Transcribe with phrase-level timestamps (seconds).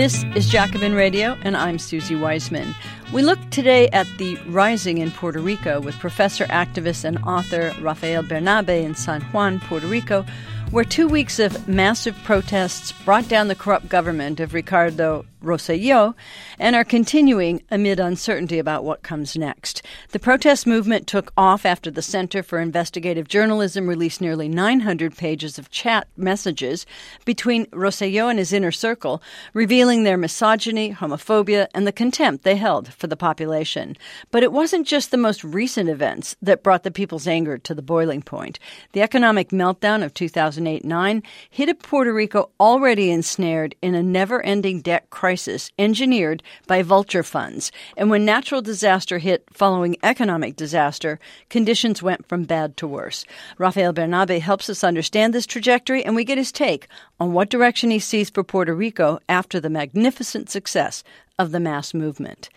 [0.00, 2.74] This is Jacobin Radio, and I'm Suzi Weissman.
[3.12, 8.22] We look today at the rising in Puerto Rico with professor, activist, and author Rafael
[8.22, 10.24] Bernabe in San Juan, Puerto Rico,
[10.70, 16.14] where two weeks of massive protests brought down the corrupt government of Ricardo Rosselló
[16.58, 19.82] and are continuing amid uncertainty about what comes next.
[20.10, 25.58] The protest movement took off after the Center for Investigative Journalism released nearly 900 pages
[25.58, 26.84] of chat messages
[27.24, 29.22] between Rosselló and his inner circle,
[29.54, 33.96] revealing their misogyny, homophobia, and the contempt they held for the population.
[34.30, 37.82] But it wasn't just the most recent events that brought the people's anger to the
[37.82, 38.58] boiling point.
[38.92, 44.42] The economic meltdown of 2008 9 hit a Puerto Rico already ensnared in a never
[44.42, 47.70] ending debt crisis crisis engineered by vulture funds.
[47.96, 53.24] And when natural disaster hit following economic disaster, conditions went from bad to worse.
[53.56, 56.88] Rafael Bernabe helps us understand this trajectory, and we get his take
[57.20, 61.04] on what direction he sees for Puerto Rico after the magnificent success
[61.38, 62.50] of the mass movement.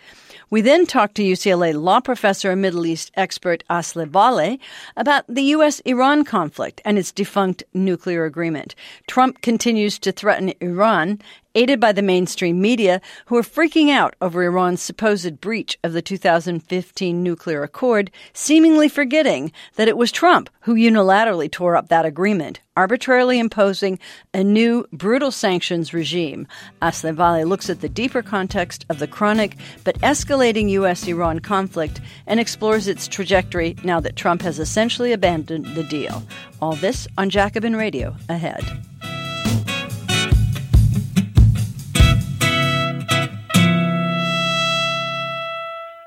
[0.49, 4.59] We then talked to UCLA law professor and Middle East expert Asli Bâli
[4.97, 5.80] about the U.S.
[5.80, 8.75] Iran conflict and its defunct nuclear agreement.
[9.08, 11.21] Trump continues to threaten Iran
[11.55, 16.01] aided by the mainstream media, who are freaking out over Iran's supposed breach of the
[16.01, 22.59] 2015 nuclear accord, seemingly forgetting that it was Trump who unilaterally tore up that agreement,
[22.75, 23.99] arbitrarily imposing
[24.33, 26.47] a new brutal sanctions regime.
[26.81, 31.07] Asli Bâli looks at the deeper context of the chronic but escalating U.S.
[31.07, 36.23] Iran conflict and explores its trajectory now that Trump has essentially abandoned the deal.
[36.61, 38.63] All this on Jacobin Radio ahead.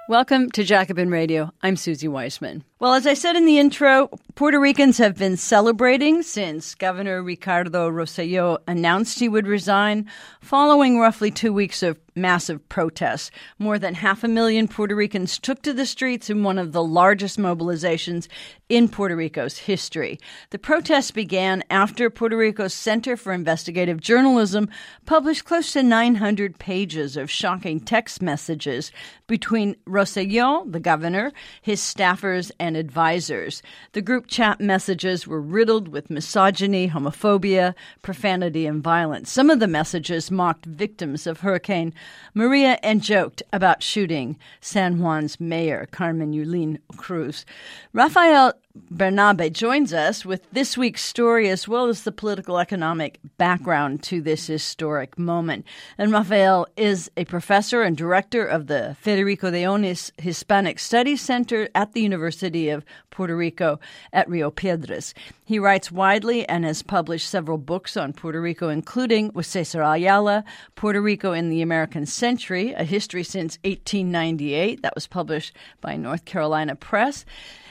[0.08, 1.52] Welcome to Jacobin Radio.
[1.64, 2.62] I'm Suzi Weissman.
[2.78, 7.90] Well, as I said in the intro, Puerto Ricans have been celebrating since Governor Ricardo
[7.90, 10.08] Rosselló announced he would resign,
[10.40, 13.30] following roughly two weeks of massive protests.
[13.58, 16.82] More than half a million Puerto Ricans took to the streets in one of the
[16.82, 18.28] largest mobilizations
[18.68, 20.18] in Puerto Rico's history.
[20.50, 24.68] The protests began after Puerto Rico's Center for Investigative Journalism
[25.04, 28.90] published close to 900 pages of shocking text messages
[29.28, 33.62] between Rosselló, the governor, his staffers, and advisors.
[33.92, 39.30] The group chat messages were riddled with misogyny, homophobia, profanity, and violence.
[39.30, 41.94] Some of the messages mocked victims of Hurricane
[42.34, 47.46] Maria and joked about shooting San Juan's mayor, Carmen Yulín Cruz.
[47.92, 48.52] Rafael
[48.90, 54.20] Bernabe joins us with this week's story as well as the political economic background to
[54.20, 55.64] this historic moment.
[55.98, 61.68] And Rafael is a professor and director of the Federico de Onís Hispanic Studies Center
[61.74, 63.80] at the University of Puerto Rico
[64.12, 65.14] at Rio Piedras.
[65.44, 70.44] He writes widely and has published several books on Puerto Rico, including with Cesar Ayala,
[70.74, 74.82] Puerto Rico in the American Century, a history since 1898.
[74.82, 77.24] That was published by North Carolina Press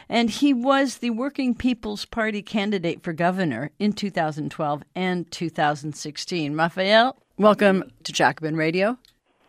[0.10, 6.56] and he was the Working People's Party candidate for governor in 2012 and 2016.
[6.56, 8.98] Rafael, welcome to Jacobin Radio.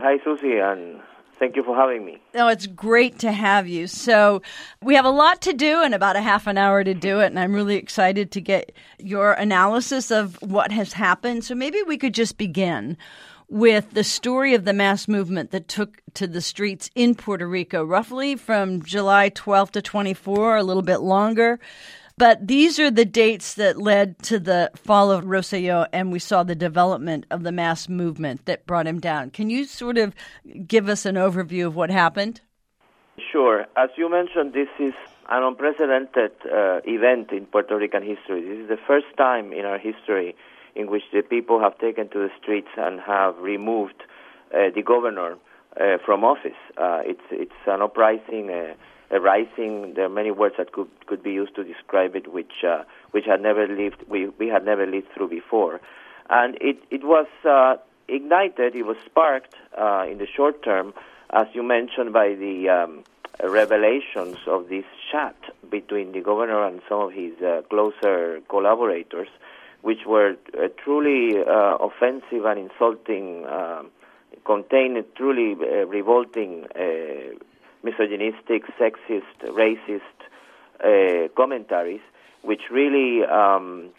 [0.00, 1.00] Hi, Suzi, and
[1.38, 2.18] thank you for having me.
[2.34, 3.86] Oh, it's great to have you.
[3.86, 4.42] So,
[4.82, 7.26] we have a lot to do and about a half an hour to do it,
[7.26, 11.44] and I'm really excited to get your analysis of what has happened.
[11.44, 12.96] So, maybe we could just begin
[13.48, 17.84] with the story of the mass movement that took to the streets in Puerto Rico,
[17.84, 21.60] roughly from July 12 to 24, a little bit longer.
[22.18, 26.42] But these are the dates that led to the fall of Rosselló, and we saw
[26.42, 29.30] the development of the mass movement that brought him down.
[29.30, 30.14] Can you sort of
[30.66, 32.40] give us an overview of what happened?
[33.30, 33.66] Sure.
[33.76, 34.94] As you mentioned, this is
[35.28, 38.40] an unprecedented uh, event in Puerto Rican history.
[38.40, 40.34] This is the first time in our history
[40.76, 44.02] in which the people have taken to the streets and have removed
[44.54, 45.36] uh, the governor
[45.80, 46.60] uh, from office.
[46.76, 48.74] Uh, it's it's an uprising, uh,
[49.10, 49.94] a rising.
[49.94, 53.24] There are many words that could could be used to describe it, which uh, which
[53.26, 55.80] had never lived we we had never lived through before,
[56.30, 57.76] and it it was uh,
[58.08, 58.74] ignited.
[58.74, 59.54] It was sparked
[60.10, 60.94] in the short term,
[61.30, 63.04] as you mentioned, by the um,
[63.42, 65.36] revelations of this chat
[65.70, 67.34] between the governor and some of his
[67.68, 69.28] closer collaborators
[69.86, 73.84] which were uh, truly uh, offensive and insulting, uh,
[74.44, 77.32] contained truly uh, revolting, uh,
[77.84, 80.00] misogynistic, sexist, racist
[80.82, 82.00] uh, commentaries,
[82.42, 83.90] which really um,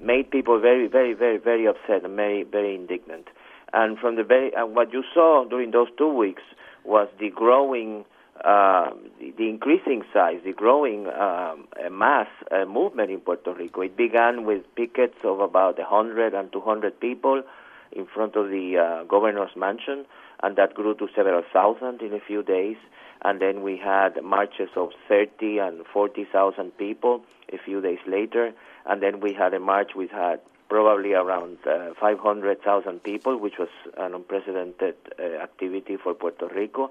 [0.00, 3.26] made people very, very, very, very upset and very, very indignant.
[3.72, 6.42] And from the very, and what you saw during those two weeks
[6.84, 8.04] was the growing
[8.42, 8.90] uh,
[9.20, 13.82] the, increasing size, the growing um, mass uh, movement in Puerto Rico.
[13.82, 17.42] It began with pickets of about 100 and 200 people
[17.92, 20.04] in front of the uh, governor's mansion,
[20.42, 22.76] and that grew to several thousand in a few days.
[23.22, 27.22] And then we had marches of 30 and 40,000 people
[27.52, 28.52] a few days later.
[28.84, 33.68] And then we had a march which had probably around uh, 500,000 people, which was
[33.96, 36.90] an unprecedented uh, activity for Puerto Rico.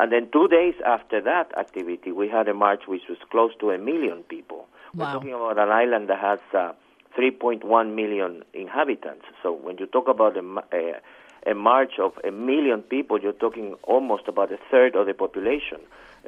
[0.00, 3.70] And then two days after that activity, we had a march which was close to
[3.70, 4.66] a million people.
[4.94, 5.04] Wow.
[5.04, 6.72] We're talking about an island that has uh,
[7.18, 9.26] 3.1 million inhabitants.
[9.42, 13.74] So when you talk about a, a, a, march of a million people, you're talking
[13.82, 15.80] almost about a third of the population.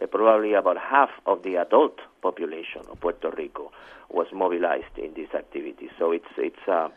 [0.03, 3.73] Uh, probably about half of the adult population of Puerto Rico
[4.11, 5.89] was mobilized in this activity.
[5.99, 6.89] So it's it's uh,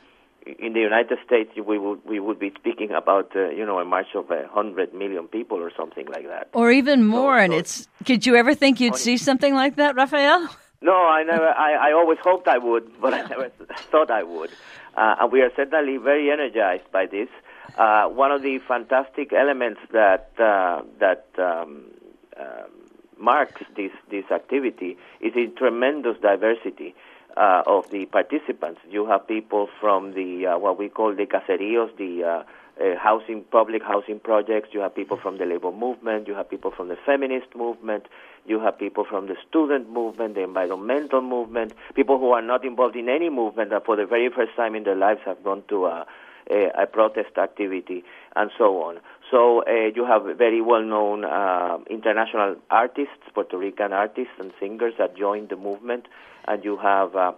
[0.45, 3.85] in the United States we would we would be speaking about uh, you know a
[3.85, 7.37] march of a hundred million people or something like that, or even more.
[7.37, 10.49] So, and so it's could you ever think you'd see something like that, Rafael?
[10.81, 11.47] No, I never.
[11.47, 13.49] I, I always hoped I would, but I never
[13.91, 14.51] thought I would.
[14.95, 17.29] Uh, and we are certainly very energized by this.
[17.77, 21.85] Uh, one of the fantastic elements that uh, that um,
[22.39, 22.71] um
[23.17, 26.93] marks this this activity is a tremendous diversity
[27.37, 28.81] uh, of the participants.
[28.89, 32.43] You have people from the uh, what we call the caseríos, the uh,
[32.81, 34.69] uh, housing, public housing projects.
[34.73, 36.27] You have people from the labor movement.
[36.27, 38.07] You have people from the feminist movement.
[38.45, 41.73] You have people from the student movement, the environmental movement.
[41.95, 44.83] People who are not involved in any movement that for the very first time in
[44.83, 46.05] their lives have gone to a,
[46.51, 48.03] a, a protest activity,
[48.35, 48.99] and so on.
[49.31, 55.17] So uh, you have very well-known uh, international artists, Puerto Rican artists and singers that
[55.17, 56.07] joined the movement,
[56.47, 57.31] and you have uh,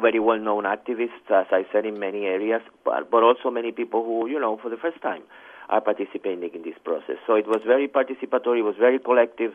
[0.00, 4.28] very well-known activists, as I said, in many areas, but, but also many people who,
[4.28, 5.22] you know, for the first time
[5.68, 7.16] are participating in this process.
[7.26, 9.52] So it was very participatory, it was very collective.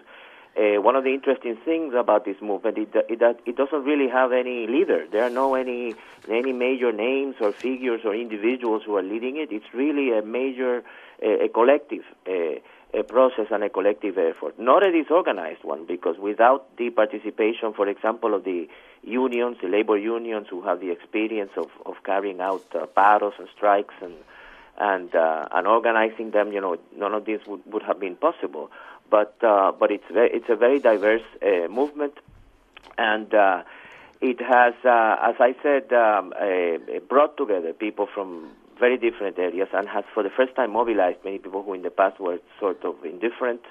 [0.57, 4.09] Uh, one of the interesting things about this movement is that, that it doesn't really
[4.09, 5.07] have any leader.
[5.09, 5.95] There are no any
[6.29, 9.49] any major names or figures or individuals who are leading it.
[9.53, 10.83] It's really a major,
[11.21, 12.03] a, a collective.
[12.27, 12.59] Uh,
[12.93, 17.87] a process and a collective effort, not a disorganized one, because without the participation, for
[17.87, 18.67] example, of the
[19.03, 23.47] unions, the labor unions who have the experience of, of carrying out uh, paros and
[23.55, 24.13] strikes and
[24.77, 28.71] and uh, and organizing them, you know, none of this would, would have been possible.
[29.09, 32.13] But uh, but it's very, it's a very diverse uh, movement,
[32.97, 33.63] and uh,
[34.21, 36.33] it has, uh, as I said, um,
[37.07, 38.51] brought together people from
[38.81, 41.91] very different areas and has for the first time mobilized many people who in the
[41.91, 43.61] past were sort of indifferent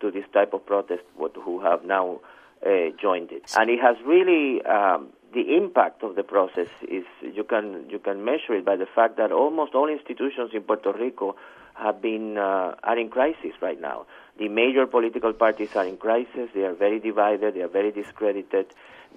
[0.00, 2.20] to this type of protest, but who have now
[2.64, 2.68] uh,
[3.00, 3.44] joined it.
[3.56, 8.24] And it has really um, the impact of the process is you can you can
[8.24, 11.36] measure it by the fact that almost all institutions in Puerto Rico
[11.74, 14.06] have been uh, are in crisis right now.
[14.38, 16.50] The major political parties are in crisis.
[16.54, 17.54] They are very divided.
[17.54, 18.66] They are very discredited.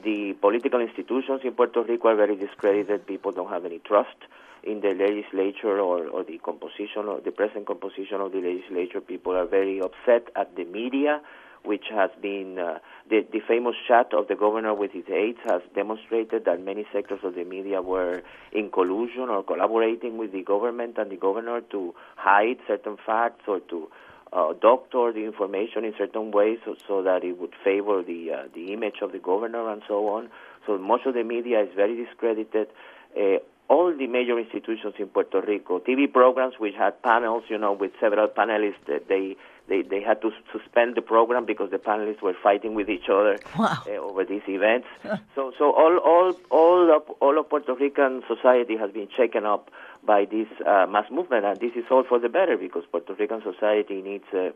[0.03, 3.05] The political institutions in Puerto Rico are very discredited.
[3.05, 4.19] People don't have any trust
[4.63, 9.01] in the legislature or, or the composition or the present composition of the legislature.
[9.01, 11.21] People are very upset at the media,
[11.63, 12.79] which has been uh,
[13.09, 17.19] the, the famous chat of the governor with his aides has demonstrated that many sectors
[17.23, 18.21] of the media were
[18.51, 23.59] in collusion or collaborating with the government and the governor to hide certain facts or
[23.59, 23.87] to
[24.33, 28.43] uh, doctor the information in certain ways so, so that it would favor the uh,
[28.55, 30.29] the image of the governor and so on.
[30.65, 32.67] So much of the media is very discredited.
[33.15, 33.37] Uh,
[33.73, 37.91] all the major institutions in Puerto Rico, TV programs which had panels, you know, with
[37.99, 39.35] several panelists, they
[39.67, 43.39] they they had to suspend the program because the panelists were fighting with each other
[43.57, 43.81] wow.
[43.87, 44.87] uh, over these events.
[45.35, 49.71] so so all all all of all of Puerto Rican society has been shaken up
[50.05, 53.41] by this uh, mass movement, and this is all for the better because Puerto Rican
[53.41, 54.51] society needs a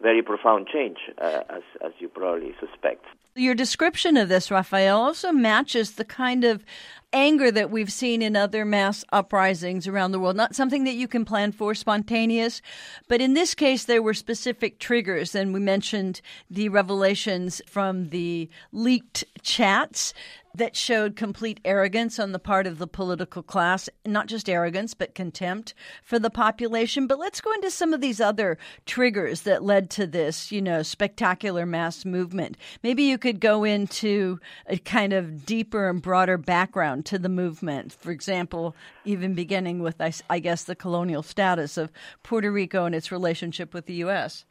[0.00, 3.04] very profound change, uh, as as you probably suspect.
[3.36, 6.64] Your description of this, Rafael, also matches the kind of
[7.12, 10.36] anger that we've seen in other mass uprisings around the world.
[10.36, 12.60] Not something that you can plan for, spontaneous,
[13.08, 15.34] but in this case, there were specific triggers.
[15.34, 20.12] And we mentioned the revelations from the leaked chats
[20.54, 25.14] that showed complete arrogance on the part of the political class, not just arrogance, but
[25.14, 27.06] contempt for the population.
[27.06, 30.82] But let's go into some of these other triggers that led to this, you know,
[30.82, 32.56] spectacular mass movement.
[32.82, 37.92] Maybe you could go into a kind of deeper and broader background to the movement.
[37.92, 41.92] For example, even beginning with, I, guess, the colonial status of
[42.22, 44.44] Puerto Rico and its relationship with the U.S.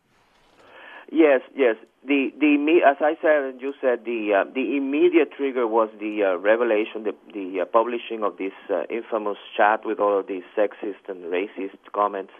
[1.11, 1.75] Yes, yes
[2.05, 6.23] the the as I said and you said the uh, the immediate trigger was the
[6.23, 10.43] uh, revelation the the uh, publishing of this uh, infamous chat with all of these
[10.55, 12.31] sexist and racist comments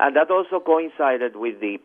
[0.00, 1.78] and that also coincided with the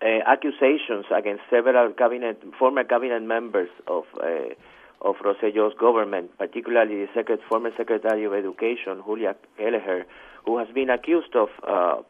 [0.00, 4.54] uh, accusations against several cabinet former cabinet members of uh,
[5.00, 10.02] of Rosselló's government, particularly the secret, former Secretary of Education, Julia Keleher,
[10.44, 11.50] who has been accused of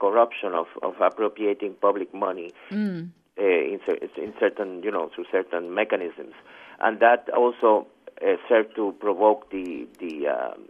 [0.00, 3.10] corruption, of, of appropriating public money mm.
[3.38, 3.80] Uh, in,
[4.16, 6.34] in, certain, you know, through certain mechanisms,
[6.80, 7.86] and that also
[8.22, 10.68] uh, served to provoke the the um,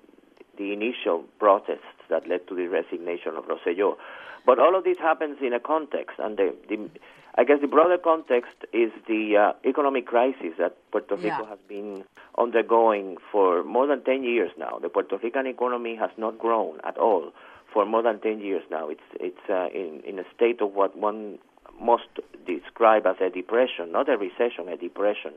[0.57, 3.97] the initial protests that led to the resignation of Rosselló.
[4.45, 6.91] But all of this happens in a context, and the, the
[7.39, 11.49] I guess the broader context is the uh, economic crisis that Puerto Rico yeah.
[11.49, 12.05] has been
[12.37, 14.81] undergoing for more than 10 years now.
[14.81, 17.31] The Puerto Rican economy has not grown at all
[17.73, 18.89] for more than 10 years now.
[18.89, 21.39] It's, it's uh, in, in a state of what one
[21.81, 22.09] must
[22.47, 25.33] describe as a depression, not a recession, a depression.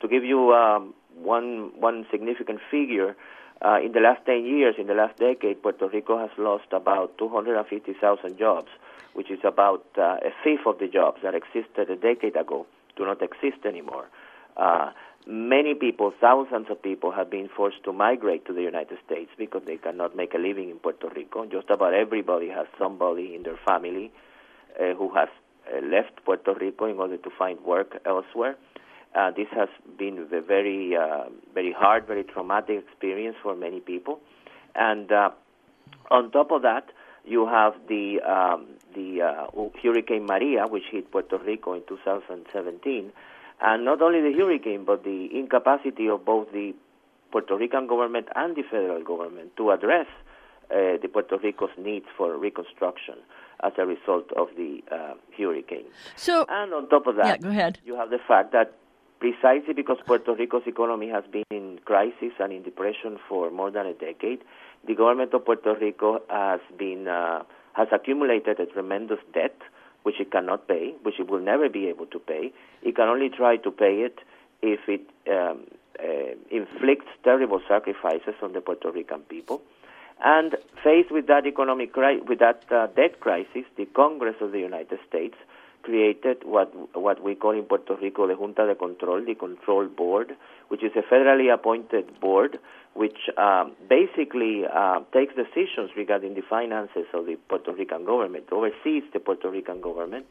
[0.00, 3.16] To give you um, one, one significant figure,
[3.64, 7.16] uh, in the last 10 years, in the last decade, Puerto Rico has lost about
[7.18, 8.68] 250,000 jobs
[9.14, 13.04] which is about uh, a fifth of the jobs that existed a decade ago, do
[13.04, 14.08] not exist anymore.
[14.56, 14.90] Uh,
[15.26, 19.62] many people, thousands of people, have been forced to migrate to the United States because
[19.66, 21.46] they cannot make a living in Puerto Rico.
[21.46, 24.10] Just about everybody has somebody in their family
[24.80, 25.28] uh, who has
[25.80, 28.56] left Puerto Rico in order to find work elsewhere.
[29.14, 31.24] Uh, this has been a very, uh,
[31.54, 34.20] very hard, very traumatic experience for many people.
[34.74, 35.30] And uh,
[36.10, 36.86] on top of that,
[37.24, 43.12] you have the um, the uh, Hurricane Maria, which hit Puerto Rico in 2017,
[43.60, 46.74] and not only the hurricane, but the incapacity of both the
[47.30, 50.06] Puerto Rican government and the federal government to address
[50.70, 53.16] uh, the Puerto Rico's needs for reconstruction
[53.62, 55.84] as a result of the uh, hurricane.
[56.16, 57.78] So, and on top of that, yeah, go ahead.
[57.84, 58.74] you have the fact that
[59.20, 63.86] precisely because Puerto Rico's economy has been in crisis and in depression for more than
[63.86, 64.40] a decade,
[64.86, 67.42] the government of Puerto Rico has been uh,
[67.74, 69.56] has accumulated a tremendous debt
[70.02, 72.52] which it cannot pay, which it will never be able to pay.
[72.82, 74.18] It can only try to pay it
[74.60, 75.66] if it um,
[76.02, 79.62] uh, inflicts terrible sacrifices on the Puerto Rican people.
[80.24, 84.60] And faced with that economic cri- with that uh, debt crisis, the Congress of the
[84.60, 85.34] United States
[85.82, 90.36] created what what we call in Puerto Rico the Junta de Control, the Control Board,
[90.68, 92.58] which is a federally appointed board
[92.94, 99.02] which um, basically uh, takes decisions regarding the finances of the Puerto Rican government, oversees
[99.12, 100.26] the Puerto Rican government.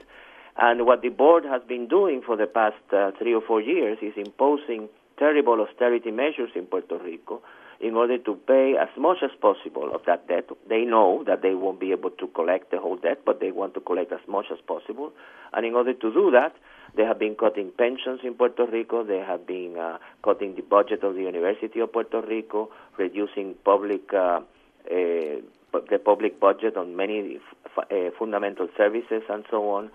[0.57, 3.98] And what the board has been doing for the past uh, three or four years
[4.01, 7.41] is imposing terrible austerity measures in Puerto Rico
[7.81, 10.50] in order to pay as much as possible of that debt.
[10.69, 13.73] They know that they won't be able to collect the whole debt, but they want
[13.73, 15.11] to collect as much as possible.
[15.51, 16.55] And in order to do that,
[16.95, 19.03] they have been cutting pensions in Puerto Rico.
[19.03, 24.13] They have been uh, cutting the budget of the University of Puerto Rico, reducing public
[24.13, 24.41] uh,
[24.89, 25.41] uh,
[25.89, 27.39] the public budget on many
[27.77, 29.89] f- uh, fundamental services and so on,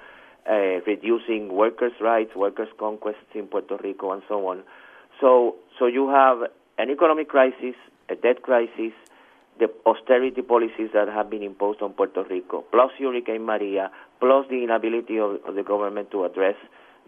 [0.48, 4.62] uh, reducing workers' rights, workers' conquests in Puerto Rico, and so on.
[5.20, 7.74] So, so you have an economic crisis,
[8.08, 8.92] a debt crisis,
[9.58, 13.90] the austerity policies that have been imposed on Puerto Rico, plus Hurricane Maria,
[14.20, 16.56] plus the inability of, of the government to address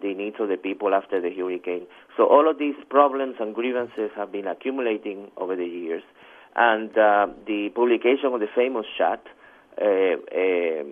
[0.00, 1.87] the needs of the people after the hurricane.
[2.16, 6.02] So all of these problems and grievances have been accumulating over the years,
[6.56, 9.22] and uh, the publication of the famous chat
[9.80, 10.84] uh, uh,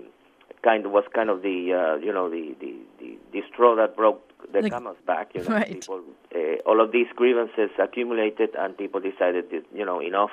[0.62, 3.96] kind of was kind of the uh, you know the, the, the, the straw that
[3.96, 4.22] broke
[4.52, 5.34] the like, camel's back.
[5.34, 5.72] You know, right.
[5.72, 6.02] people,
[6.34, 10.30] uh, all of these grievances accumulated, and people decided that you know enough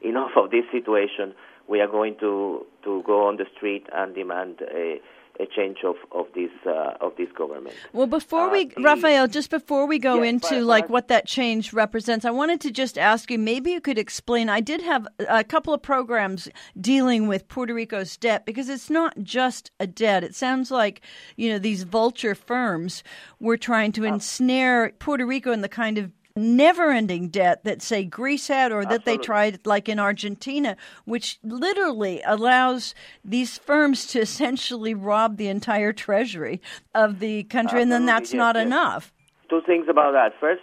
[0.00, 1.34] enough of this situation.
[1.68, 5.00] We are going to to go on the street and demand a
[5.42, 7.74] a change of of this uh, of this government.
[7.92, 11.26] Well, before uh, we, the, Rafael, just before we go into but, like what that
[11.26, 13.38] change represents, I wanted to just ask you.
[13.38, 14.48] Maybe you could explain.
[14.48, 16.48] I did have a couple of programs
[16.80, 20.24] dealing with Puerto Rico's debt because it's not just a debt.
[20.24, 21.02] It sounds like
[21.36, 23.02] you know these vulture firms
[23.40, 27.82] were trying to uh, ensnare Puerto Rico in the kind of never ending debt that,
[27.82, 34.06] say, Greece had or that they tried, like in Argentina, which literally allows these firms
[34.08, 36.60] to essentially rob the entire treasury
[36.94, 37.82] of the country, Absolutely.
[37.82, 38.66] and then that's yes, not yes.
[38.66, 39.12] enough.
[39.48, 40.32] Two things about that.
[40.40, 40.62] First,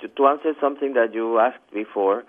[0.00, 2.24] to, to answer something that you asked before,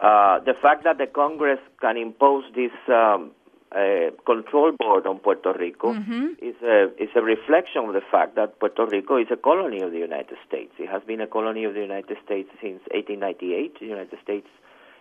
[0.00, 3.30] uh, the fact that the Congress can impose this um,
[3.74, 6.34] uh, control board on Puerto Rico mm-hmm.
[6.40, 9.92] is a is a reflection of the fact that Puerto Rico is a colony of
[9.92, 10.72] the United States.
[10.78, 13.80] It has been a colony of the United States since 1898.
[13.80, 14.48] The United States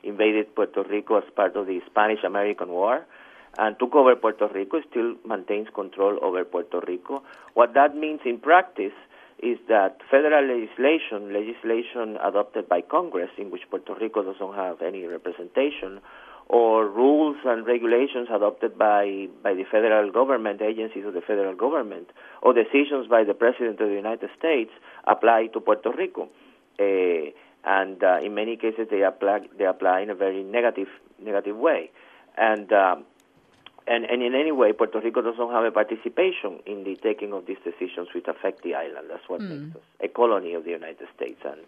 [0.03, 3.05] invaded Puerto Rico as part of the Spanish American War
[3.57, 4.77] and took over Puerto Rico.
[4.77, 7.23] It still maintains control over Puerto Rico.
[7.53, 8.95] What that means in practice
[9.43, 15.05] is that federal legislation, legislation adopted by Congress, in which Puerto Rico doesn't have any
[15.05, 15.99] representation,
[16.47, 22.09] or rules and regulations adopted by, by the federal government, agencies of the federal government,
[22.41, 24.71] or decisions by the President of the United States
[25.05, 26.29] apply to Puerto Rico.
[26.79, 27.31] Uh,
[27.63, 30.87] and uh, in many cases they apply they apply in a very negative
[31.19, 31.91] negative way,
[32.37, 32.71] and.
[32.73, 33.05] Um,
[33.87, 37.47] and, and in any way, Puerto Rico doesn't have a participation in the taking of
[37.47, 39.07] these decisions which affect the island.
[39.09, 39.49] That's what mm.
[39.49, 41.41] makes us a colony of the United States.
[41.43, 41.61] And,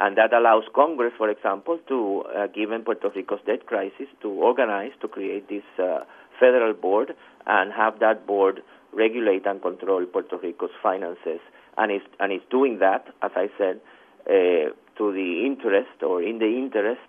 [0.00, 4.92] and that allows Congress, for example, to, uh, given Puerto Rico's debt crisis, to organize,
[5.00, 6.00] to create this uh,
[6.40, 7.14] federal board
[7.46, 11.40] and have that board regulate and control Puerto Rico's finances.
[11.76, 13.80] And it's, and it's doing that, as I said,
[14.26, 17.00] uh, to the interest or in the interest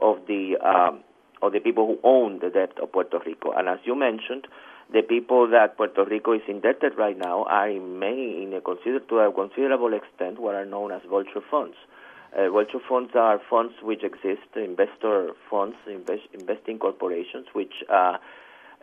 [0.00, 1.04] of the um,
[1.40, 3.52] or the people who own the debt of Puerto Rico.
[3.52, 4.46] And as you mentioned,
[4.92, 9.00] the people that Puerto Rico is indebted right now are in many, in a consider,
[9.00, 11.76] to a considerable extent, what are known as vulture funds.
[12.36, 18.16] Uh, vulture funds are funds which exist, investor funds, invest, investing corporations, which uh,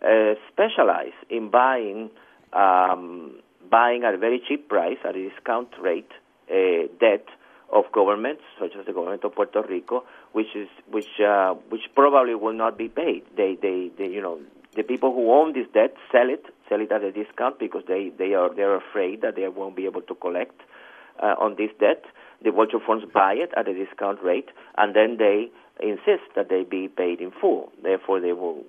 [0.01, 2.09] uh, specialize in buying,
[2.53, 3.35] um,
[3.69, 6.11] buying at a very cheap price, at a discount rate,
[6.49, 7.25] uh, debt
[7.71, 12.35] of governments, such as the government of Puerto Rico, which is which uh, which probably
[12.35, 13.23] will not be paid.
[13.35, 14.39] They, they they you know
[14.75, 18.11] the people who own this debt sell it sell it at a discount because they
[18.17, 20.59] they are they're afraid that they won't be able to collect
[21.21, 22.03] uh, on this debt.
[22.43, 26.63] The vulture funds buy it at a discount rate, and then they insist that they
[26.63, 27.71] be paid in full.
[27.81, 28.63] Therefore, they will,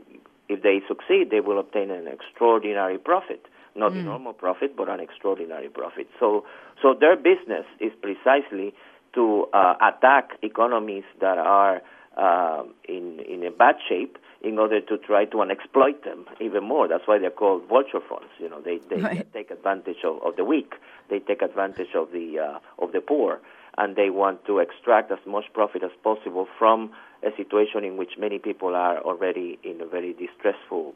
[0.48, 4.04] if they succeed, they will obtain an extraordinary profit not mm.
[4.04, 6.06] normal profit, but an extraordinary profit.
[6.20, 6.44] So,
[6.80, 8.74] so their business is precisely
[9.14, 11.82] to uh, attack economies that are
[12.16, 16.88] uh, in in a bad shape in order to try to exploit them even more.
[16.88, 18.28] That's why they're called vulture funds.
[18.38, 19.32] You know, they they right.
[19.32, 20.74] take advantage of, of the weak.
[21.08, 23.40] They take advantage of the uh, of the poor,
[23.78, 28.12] and they want to extract as much profit as possible from a situation in which
[28.18, 30.94] many people are already in a very distressful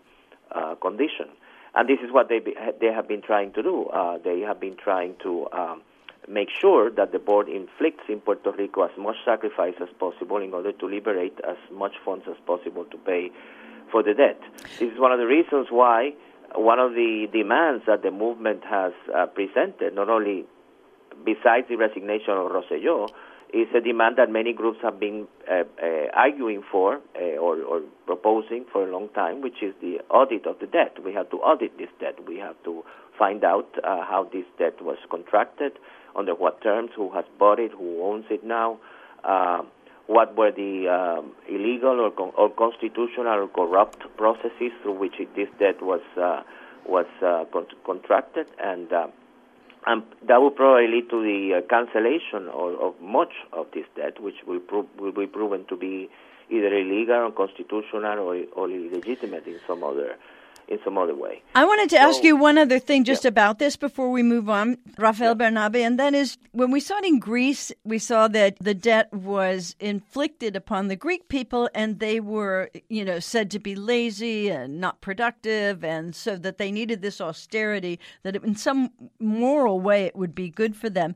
[0.55, 1.27] uh, condition.
[1.75, 3.87] And this is what they be, they have been trying to do.
[3.87, 5.83] Uh, they have been trying to um,
[6.29, 10.53] make sure that the board inflicts in Puerto Rico as much sacrifice as possible in
[10.53, 13.31] order to liberate as much funds as possible to pay
[13.91, 14.41] for the debt.
[14.79, 16.13] This is one of the reasons why
[16.55, 20.47] one of the demands that the movement has uh, presented, not only
[21.25, 23.09] besides the resignation of Rosselló,
[23.53, 27.81] is a demand that many groups have been uh, uh, arguing for uh, or, or,
[28.05, 30.97] proposing for a long time, which is the audit of the debt.
[31.05, 32.17] We have to audit this debt.
[32.27, 32.85] We have to
[33.19, 35.73] find out uh, how this debt was contracted,
[36.17, 38.79] under what terms, who has bought it, who owns it now,
[39.25, 39.63] uh,
[40.07, 45.35] what were the um, illegal or, con- or, constitutional or corrupt processes through which it,
[45.35, 46.43] this debt was uh,
[46.87, 49.09] was uh, con- contracted, and uh,
[49.87, 54.21] and that will probably lead to the uh, cancellation of, of, much of this debt,
[54.21, 56.11] which will, pro- will be proven to be
[56.51, 60.17] either illegal, unconstitutional, or, or illegitimate in some other
[60.69, 61.43] in some other way.
[61.55, 63.29] I wanted to so, ask you one other thing just yeah.
[63.29, 65.51] about this before we move on, Rafael yeah.
[65.51, 69.13] Bernabe, and that is when we saw it in Greece, we saw that the debt
[69.13, 74.49] was inflicted upon the Greek people and they were, you know, said to be lazy
[74.49, 80.05] and not productive, and so that they needed this austerity, that in some moral way
[80.05, 81.15] it would be good for them.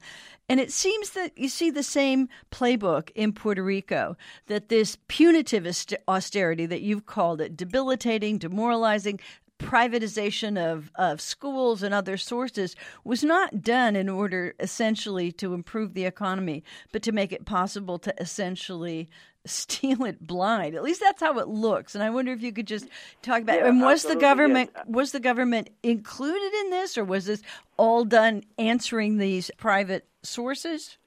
[0.50, 4.16] And it seems that you see the same playbook in Puerto Rico
[4.48, 5.64] that this punitive
[6.08, 9.20] austerity that you've called it, debilitating, demoralizing,
[9.60, 15.94] privatization of, of schools and other sources was not done in order essentially to improve
[15.94, 19.08] the economy, but to make it possible to essentially
[19.46, 20.74] steal it blind.
[20.74, 21.94] At least that's how it looks.
[21.94, 22.88] And I wonder if you could just
[23.22, 23.60] talk about.
[23.60, 24.84] Yeah, and was the government yes.
[24.88, 27.40] was the government included in this, or was this
[27.76, 30.98] all done answering these private sources?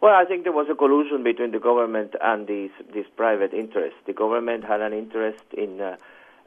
[0.00, 3.98] Well, I think there was a collusion between the government and these these private interests.
[4.06, 5.80] The government had an interest in.
[5.80, 5.96] Uh,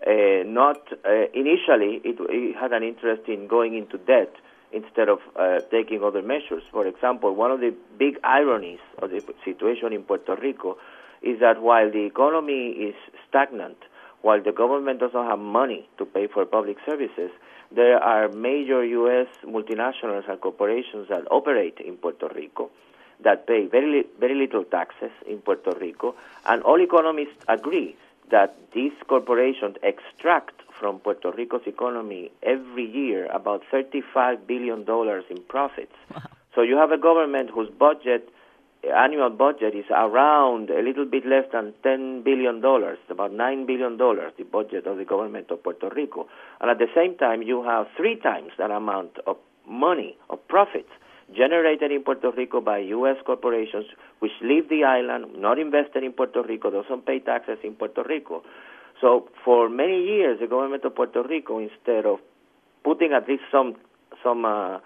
[0.02, 4.34] uh, not uh, initially, it, it, had an interest in going into debt
[4.72, 6.64] instead of uh, taking other measures.
[6.72, 10.78] For example, one of the big ironies of the situation in Puerto Rico
[11.22, 12.96] is that while the economy is
[13.30, 13.78] stagnant,
[14.22, 17.32] while the government doesn't have money to pay for public services,
[17.74, 19.28] there are major U.S.
[19.46, 22.70] multinationals and corporations that operate in Puerto Rico
[23.24, 27.96] that pay very, very little taxes in Puerto Rico, and all economists agree
[28.32, 34.80] that these corporations extract from Puerto Rico's economy every year about $35 billion
[35.30, 35.94] in profits.
[36.14, 36.22] Wow.
[36.56, 38.30] So you have a government whose budget,
[38.90, 44.46] annual budget, is around a little bit less than $10 billion, about $9 billion, the
[44.52, 46.28] budget of the government of Puerto Rico.
[46.60, 50.90] And at the same time, you have three times that amount of money, of profits,
[51.36, 53.18] generated in Puerto Rico by U.S.
[53.26, 53.86] corporations
[54.20, 58.44] which leave the island, not invested in Puerto Rico, doesn't pay taxes in Puerto Rico.
[59.00, 62.20] So for many years, the government of Puerto Rico, instead of
[62.84, 63.76] putting at least some
[64.24, 64.80] some uh,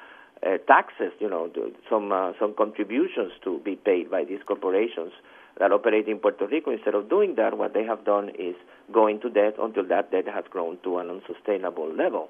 [0.44, 1.50] uh, taxes, you know,
[1.90, 5.12] some uh, some contributions to be paid by these corporations
[5.60, 6.72] that operate in Puerto Rico.
[6.72, 8.56] Instead of doing that, what they have done is
[8.92, 12.30] go into debt until that debt has grown to an unsustainable level.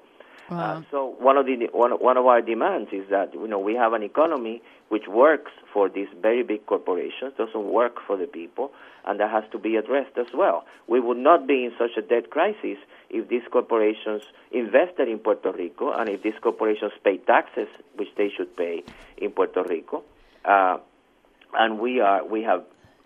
[0.50, 0.78] Wow.
[0.78, 3.74] Uh, so one of the one, one of our demands is that you know we
[3.74, 8.70] have an economy which works for these very big corporations, doesn't work for the people,
[9.04, 10.64] and that has to be addressed as well.
[10.86, 12.78] We would not be in such a debt crisis
[13.10, 14.22] if these corporations
[14.52, 18.84] invested in Puerto Rico and if these corporations pay taxes, which they should pay
[19.16, 20.04] in Puerto Rico.
[20.44, 20.78] Uh,
[21.54, 22.64] and we are we have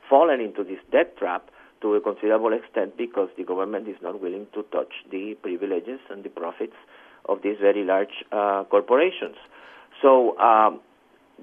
[0.08, 4.46] fallen into this debt trap to a considerable extent because the government is not willing
[4.52, 6.76] to touch the privileges and the profits
[7.26, 9.36] of these very large uh, corporations.
[10.02, 10.80] So um,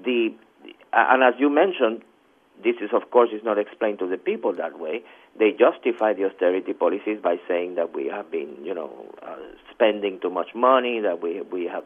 [0.02, 0.34] the
[0.92, 2.02] and as you mentioned,
[2.62, 5.02] this is of course is not explained to the people that way.
[5.38, 8.90] They justify the austerity policies by saying that we have been, you know,
[9.22, 9.36] uh,
[9.70, 11.84] spending too much money, that we we have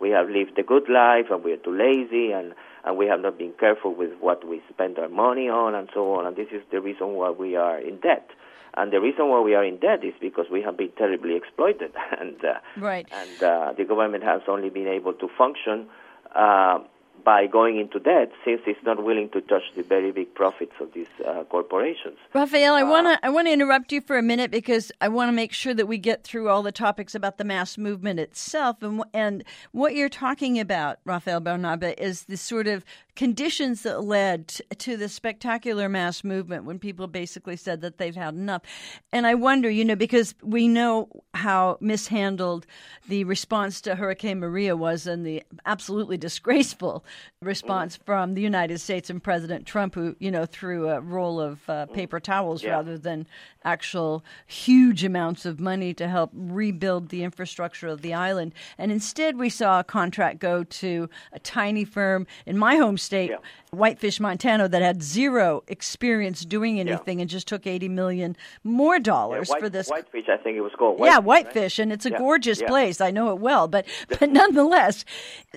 [0.00, 3.20] we have lived a good life, and we are too lazy, and and we have
[3.20, 6.26] not been careful with what we spend our money on, and so on.
[6.26, 8.30] And this is the reason why we are in debt.
[8.76, 11.92] And the reason why we are in debt is because we have been terribly exploited,
[12.20, 13.08] and uh, right.
[13.10, 15.88] and uh, the government has only been able to function.
[16.34, 16.80] Uh,
[17.26, 20.92] by going into debt since it's not willing to touch the very big profits of
[20.92, 22.16] these uh, corporations.
[22.32, 25.08] Rafael, I uh, want to I want to interrupt you for a minute because I
[25.08, 28.20] want to make sure that we get through all the topics about the mass movement
[28.20, 32.84] itself and and what you're talking about, Rafael Bernabe, is the sort of
[33.16, 34.46] conditions that led
[34.78, 38.62] to the spectacular mass movement when people basically said that they've had enough.
[39.10, 42.66] And I wonder, you know, because we know how mishandled
[43.08, 47.04] the response to Hurricane Maria was and the absolutely disgraceful
[47.42, 51.68] response from the United States and President Trump, who, you know, threw a roll of
[51.68, 52.70] uh, paper towels yeah.
[52.70, 53.26] rather than
[53.64, 58.54] actual huge amounts of money to help rebuild the infrastructure of the island.
[58.78, 63.30] And instead, we saw a contract go to a tiny firm in my home state,
[63.30, 63.38] yeah.
[63.76, 67.22] Whitefish, Montana, that had zero experience doing anything yeah.
[67.22, 69.88] and just took 80 million more dollars yeah, white, for this.
[69.88, 70.98] Whitefish, I think it was called.
[71.00, 71.82] Yeah, Whitefish, right?
[71.82, 73.00] and it's a gorgeous place.
[73.00, 73.86] I know it well, but
[74.20, 75.04] but nonetheless,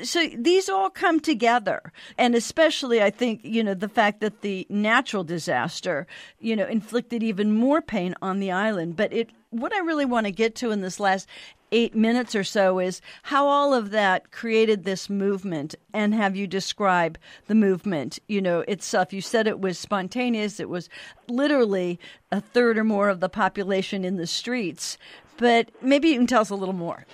[0.04, 4.68] so these all come together, and especially I think you know the fact that the
[4.70, 6.08] natural disaster,
[6.40, 10.26] you know, inflicted even more pain on the island, but it what I really want
[10.26, 11.28] to get to in this last
[11.72, 16.48] eight minutes or so is how all of that created this movement and have you
[16.48, 20.90] describe the movement you know itself you said it was spontaneous it was
[21.28, 22.00] literally
[22.32, 24.98] a third or more of the population in the streets
[25.38, 27.06] but maybe you can tell us a little more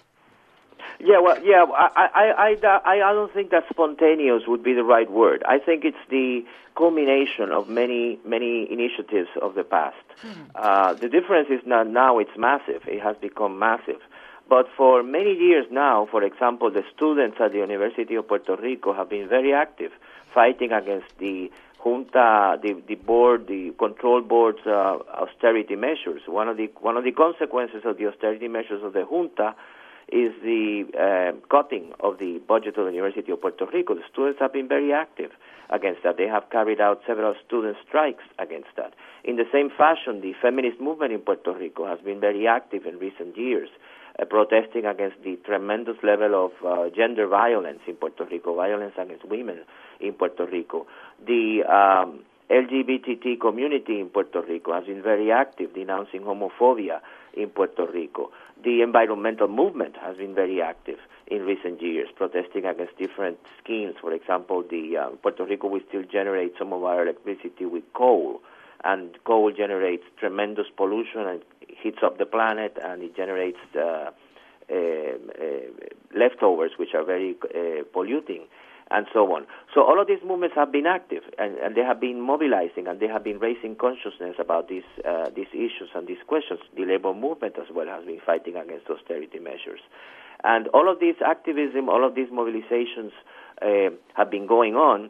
[1.00, 5.12] yeah, well, yeah, I, I, I, I don't think that spontaneous would be the right
[5.12, 5.44] word.
[5.46, 9.96] I think it's the culmination of many, many initiatives of the past.
[10.22, 10.30] Hmm.
[10.56, 12.84] Uh, the difference is not now it's massive.
[12.88, 14.00] It has become massive.
[14.48, 18.94] But for many years now, for example, the students at the University of Puerto Rico
[18.94, 19.92] have been very active
[20.34, 21.52] fighting against the
[21.84, 26.22] junta, the, the board, the control board's uh, austerity measures.
[26.28, 29.56] One of the one of the consequences of the austerity measures of the junta
[30.10, 33.96] is the uh, cutting of the budget of the University of Puerto Rico.
[33.96, 35.32] The students have been very active
[35.70, 36.18] against that.
[36.18, 38.94] They have carried out several student strikes against that.
[39.24, 43.00] In the same fashion, the feminist movement in Puerto Rico has been very active in
[43.00, 43.70] recent years
[44.20, 49.26] uh, protesting against the tremendous level of uh, gender violence in Puerto Rico, violence against
[49.26, 49.62] women
[50.00, 50.86] in Puerto Rico.
[51.26, 57.02] The um, LGBT community in Puerto Rico has been very active denouncing homophobia
[57.34, 58.32] in Puerto Rico.
[58.66, 60.98] The environmental movement has been very active
[61.28, 63.94] in recent years, protesting against different schemes.
[64.02, 68.42] For example, the uh, Puerto Rico will still generate some of our electricity with coal,
[68.84, 74.10] and coal generates tremendous pollution and heats up the planet and it generates uh,
[74.68, 75.14] uh, uh,
[76.16, 78.46] leftovers which are very uh, polluting
[78.92, 79.46] and so on.
[79.74, 83.00] So all of these movements have been active and, and they have been mobilizing and
[83.00, 86.60] they have been raising consciousness about these uh, these issues and these questions.
[86.76, 89.82] The labor movement as well has been fighting against austerity measures.
[90.44, 93.12] And all of this activism, all of these mobilizations
[93.62, 95.10] uh, have been going on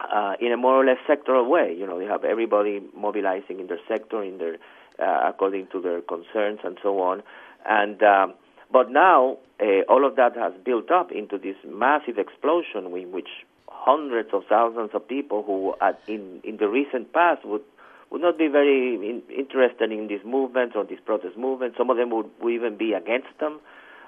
[0.00, 1.74] uh, in a more or less sectoral way.
[1.78, 4.56] You know, you have everybody mobilizing in their sector, in their
[4.98, 7.22] uh, according to their concerns and so on.
[7.66, 8.34] And um,
[8.74, 13.28] but now uh, all of that has built up into this massive explosion in which
[13.68, 17.62] hundreds of thousands of people who at, in in the recent past would
[18.10, 21.78] would not be very in, interested in these movements or these protest movements.
[21.78, 23.60] Some of them would, would even be against them.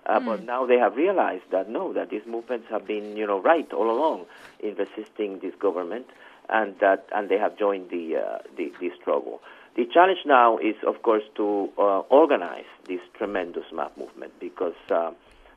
[0.05, 0.27] Uh, mm.
[0.27, 3.73] But now they have realized that no, that these movements have been, you know, right
[3.73, 4.27] all along
[4.59, 6.07] in resisting this government,
[6.49, 9.41] and that and they have joined the uh, the, the struggle.
[9.77, 15.11] The challenge now is, of course, to uh, organize this tremendous mass movement because uh,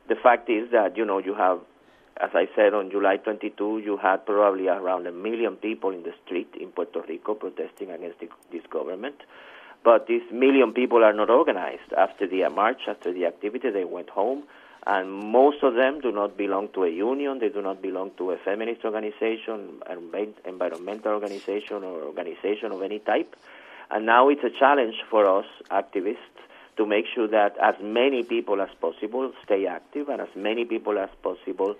[0.08, 1.60] the fact is that you know you have
[2.20, 6.12] as I said, on July 22, you had probably around a million people in the
[6.24, 9.16] street in Puerto Rico protesting against the, this government.
[9.82, 11.94] But these million people are not organized.
[11.96, 14.42] After the march, after the activity, they went home.
[14.86, 18.32] And most of them do not belong to a union, they do not belong to
[18.32, 23.34] a feminist organization, an environmental organization, or organization of any type.
[23.90, 26.16] And now it's a challenge for us activists
[26.76, 30.98] to make sure that as many people as possible stay active and as many people
[30.98, 31.74] as possible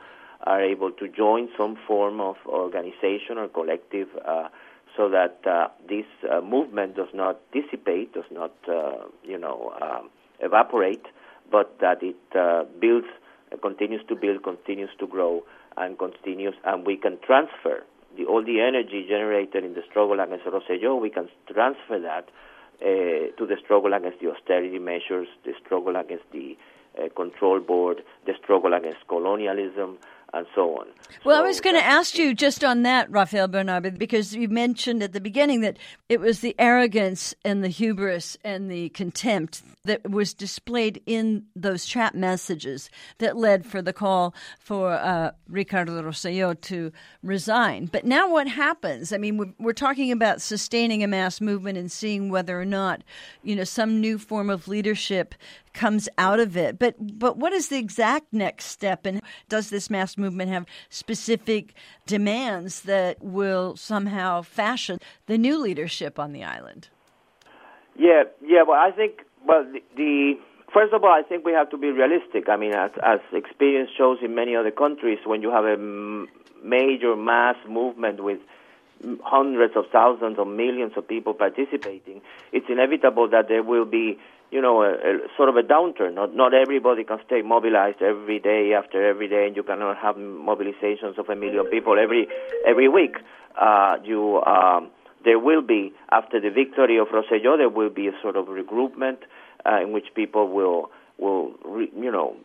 [0.45, 4.49] are able to join some form of organization or collective uh,
[4.97, 10.11] so that uh, this uh, movement does not dissipate, does not, uh, you know, um,
[10.41, 11.07] evaporate,
[11.51, 13.07] but that it uh, builds,
[13.63, 15.43] continues to build, continues to grow,
[15.77, 17.85] and continues, and we can transfer
[18.17, 22.29] the, all the energy generated in the struggle against Rosselló, we can transfer that
[22.83, 26.57] uh, to the struggle against the austerity measures, the struggle against the
[26.99, 29.99] uh, control board, the struggle against colonialism,
[30.33, 30.87] and so on.
[31.25, 34.49] Well, so I was going to ask you just on that, Rafael Bernabe, because you
[34.49, 39.63] mentioned at the beginning that it was the arrogance and the hubris and the contempt
[39.85, 46.01] that was displayed in those chat messages that led for the call for uh, Ricardo
[46.03, 47.87] Rosselló to resign.
[47.87, 49.13] But now what happens?
[49.13, 53.03] I mean, we're talking about sustaining a mass movement and seeing whether or not,
[53.43, 55.35] you know, some new form of leadership
[55.73, 56.79] comes out of it.
[56.79, 61.75] But but what is the exact next step, and does this mass movement have specific
[62.07, 66.89] demands that will somehow fashion the new leadership on the island?
[67.97, 68.63] Yeah, yeah.
[68.63, 70.39] Well, I think well the, the
[70.73, 72.49] first of all, I think we have to be realistic.
[72.49, 76.29] I mean, as as experience shows in many other countries, when you have a m-
[76.63, 78.39] major mass movement with
[79.25, 82.21] hundreds of thousands or millions of people participating,
[82.53, 84.19] it's inevitable that there will be
[84.51, 86.15] you know, a, a, sort of a downturn.
[86.15, 90.17] Not not everybody can stay mobilized every day after every day, and you cannot have
[90.17, 92.29] mobilizations of a million people every
[92.67, 93.17] every week.
[93.61, 94.91] Uh, you um,
[95.25, 99.19] there will be after the victory of Rosselló, there will be a sort of regroupment
[99.67, 102.37] uh, in which people will will re, you know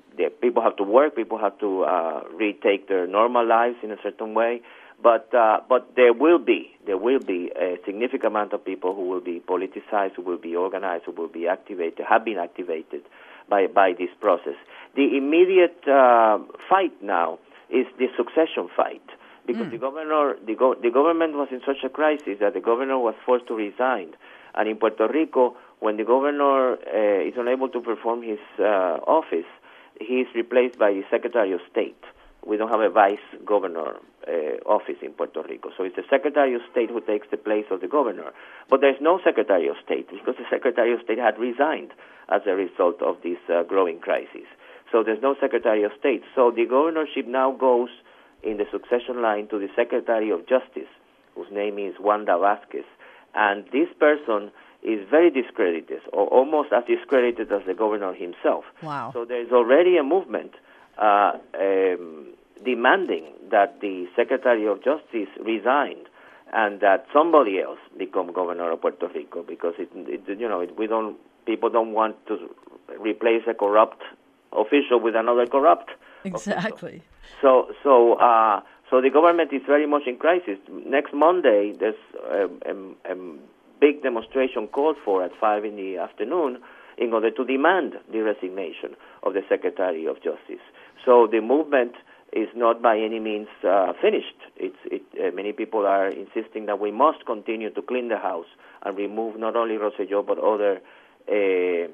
[0.42, 4.34] people have to work, people have to uh, retake their normal lives in a certain
[4.34, 4.62] way.
[5.02, 9.08] But uh, but there will be there will be a significant amount of people who
[9.10, 13.04] will be politicized, who will be organized, who will be activated, have been activated
[13.50, 14.56] by by this process.
[14.96, 19.04] The immediate uh, fight now is the succession fight
[19.46, 19.72] because mm.
[19.72, 23.16] the governor the, go- the government was in such a crisis that the governor was
[23.26, 24.16] forced to resign,
[24.56, 28.64] and in Puerto Rico, when the governor uh, is unable to perform his uh,
[29.06, 29.46] office,
[30.00, 32.02] he is replaced by the Secretary of State
[32.46, 34.32] we don't have a vice governor uh,
[34.66, 35.70] office in Puerto Rico.
[35.76, 38.32] So it's the Secretary of State who takes the place of the governor.
[38.70, 41.92] But there's no Secretary of State because the Secretary of State had resigned
[42.30, 44.46] as a result of this uh, growing crisis.
[44.92, 46.24] So there's no Secretary of State.
[46.36, 47.90] So the governorship now goes
[48.44, 50.90] in the succession line to the Secretary of Justice,
[51.34, 52.86] whose name is Wanda Vázquez.
[53.34, 54.52] And this person
[54.84, 58.66] is very discredited, or almost as discredited as the governor himself.
[58.84, 59.10] Wow.
[59.14, 60.52] So there's already a movement
[60.98, 62.28] uh, um,
[62.64, 65.98] demanding that the Secretary of Justice resign
[66.54, 70.78] and that somebody else become governor of Puerto Rico because it, it you know it,
[70.78, 72.50] we don't people don't want to
[73.00, 74.02] replace a corrupt
[74.54, 75.92] official with another corrupt
[76.24, 77.02] exactly.
[77.02, 77.06] Official.
[77.42, 80.58] So so uh, so the government is very much in crisis.
[80.70, 81.96] Next Monday there's
[82.32, 83.16] a, a, a
[83.80, 86.60] big demonstration called for at five in the afternoon
[86.98, 90.64] in order to demand the resignation of the Secretary of Justice.
[91.04, 91.94] So the movement
[92.32, 94.36] is not by any means uh, finished.
[94.58, 98.48] It, uh, many people are insisting that we must continue to clean the house
[98.84, 100.82] and remove not only Rosselló but other
[101.32, 101.88] uh,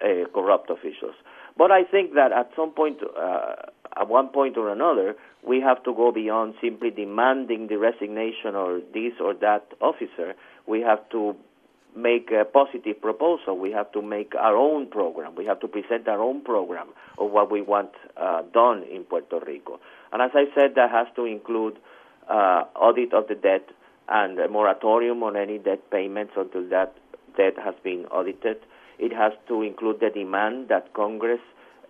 [0.00, 1.14] uh, corrupt officials.
[1.56, 3.54] But I think that at some point, uh,
[4.00, 5.16] at one point or another,
[5.46, 10.34] we have to go beyond simply demanding the resignation or this or that officer.
[10.68, 11.34] We have to
[11.96, 13.58] make a positive proposal.
[13.58, 15.34] We have to make our own program.
[15.34, 19.40] We have to present our own program of what we want uh, done in Puerto
[19.44, 19.80] Rico.
[20.12, 21.78] And as I said, that has to include
[22.28, 23.68] uh, audit of the debt
[24.08, 26.94] and a moratorium on any debt payments until that
[27.36, 28.58] debt has been audited.
[28.98, 31.40] It has to include the demand that Congress,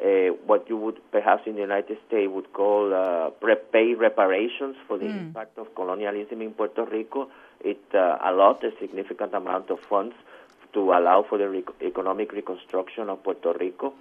[0.03, 3.31] uh, what you would perhaps in the United States would call uh,
[3.73, 5.19] pay reparations for the mm.
[5.19, 7.29] impact of colonialism in Puerto Rico
[7.61, 10.15] it uh, allowed a significant amount of funds
[10.73, 13.95] to allow for the rec- economic reconstruction of Puerto Rico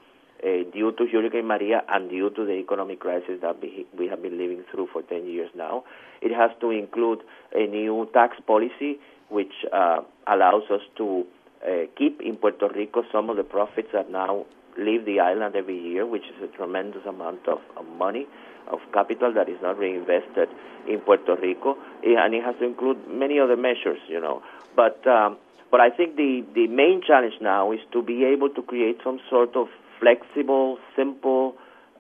[0.44, 4.22] uh, due to Hurricane Maria and due to the economic crisis that we, we have
[4.22, 5.84] been living through for 10 years now.
[6.22, 7.22] It has to include
[7.54, 11.26] a new tax policy which uh, allows us to
[11.66, 14.46] uh, keep in Puerto Rico some of the profits that now
[14.78, 18.28] leave the island every year, which is a tremendous amount of, of money.
[18.72, 20.50] Of capital that is not reinvested
[20.88, 24.42] in Puerto Rico, eh, and it has to include many other measures, you know.
[24.76, 25.38] But um,
[25.72, 29.20] but I think the the main challenge now is to be able to create some
[29.30, 29.68] sort of
[30.00, 31.56] flexible, simple,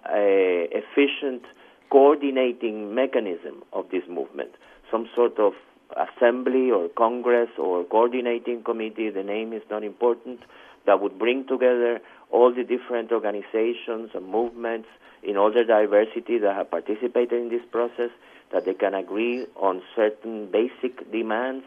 [0.06, 1.44] uh, efficient
[1.90, 4.52] coordinating mechanism of this movement,
[4.92, 5.54] some sort of
[5.96, 10.42] assembly or congress or coordinating committee, the name is not important,
[10.86, 12.00] that would bring together
[12.32, 14.88] all the different organizations and movements
[15.24, 18.12] in all their diversity that have participated in this process,
[18.52, 21.66] that they can agree on certain basic demands.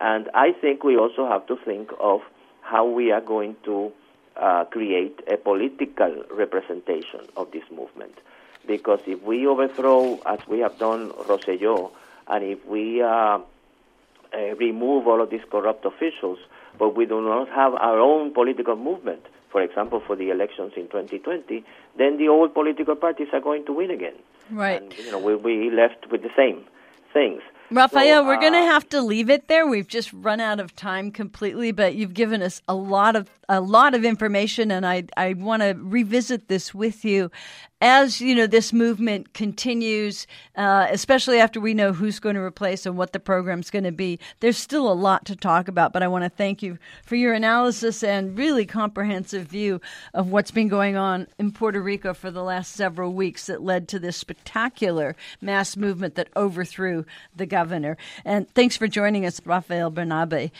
[0.00, 2.20] And I think we also have to think of
[2.60, 3.92] how we are going to
[4.36, 8.18] uh, create a political representation of this movement.
[8.66, 11.92] Because if we overthrow, as we have done Rosselló,
[12.26, 13.40] and if we uh, uh,
[14.58, 16.38] remove all of these corrupt officials,
[16.78, 19.24] but we do not have our own political movement,
[19.56, 21.64] for example, for the elections in 2020,
[21.96, 24.12] then the old political parties are going to win again.
[24.50, 24.82] Right.
[24.82, 26.62] And, you know, we'll be left with the same
[27.14, 27.40] things.
[27.70, 29.66] Rafael, So, we're going to have to leave it there.
[29.66, 33.60] We've just run out of time completely, but you've given us a lot of a
[33.60, 37.30] lot of information, and I I want to revisit this with you
[37.80, 40.26] as you know this movement continues,
[40.56, 43.92] uh, especially after we know who's going to replace and what the program's going to
[43.92, 44.18] be.
[44.40, 47.34] There's still a lot to talk about, but I want to thank you for your
[47.34, 49.80] analysis and really comprehensive view
[50.14, 53.88] of what's been going on in Puerto Rico for the last several weeks that led
[53.88, 57.96] to this spectacular mass movement that overthrew the governor.
[58.22, 60.50] And thanks for joining us, Rafael Bernabe.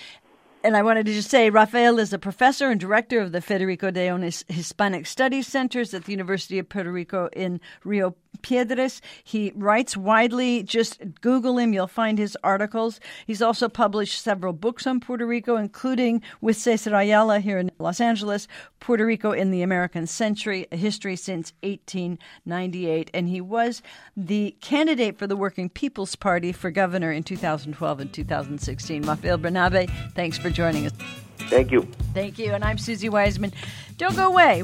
[0.65, 3.91] And I wanted to just say, Rafael is a professor and director of the Federico
[3.91, 9.01] de Onis Hispanic Studies Centers at the University of Puerto Rico in Rio Piedras.
[9.25, 10.63] He writes widely.
[10.63, 13.01] Just Google him, you'll find his articles.
[13.27, 18.01] He's also published several books on Puerto Rico, including with Cesar Ayala here in Los
[18.01, 18.49] Angeles,
[18.81, 23.11] Puerto Rico in the American Century, a history since 1898.
[23.13, 23.83] And he was
[24.17, 29.03] the candidate for the Working People's Party for governor in 2012 and 2016.
[29.03, 30.93] Rafael Bernabe, thanks for joining us.
[31.49, 31.83] Thank you.
[32.15, 32.53] Thank you.
[32.53, 33.53] And I'm Suzi Weissman.
[33.97, 34.63] Don't go away.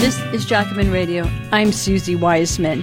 [0.00, 1.24] This is Jacobin Radio.
[1.52, 2.82] I'm Suzi Weissman.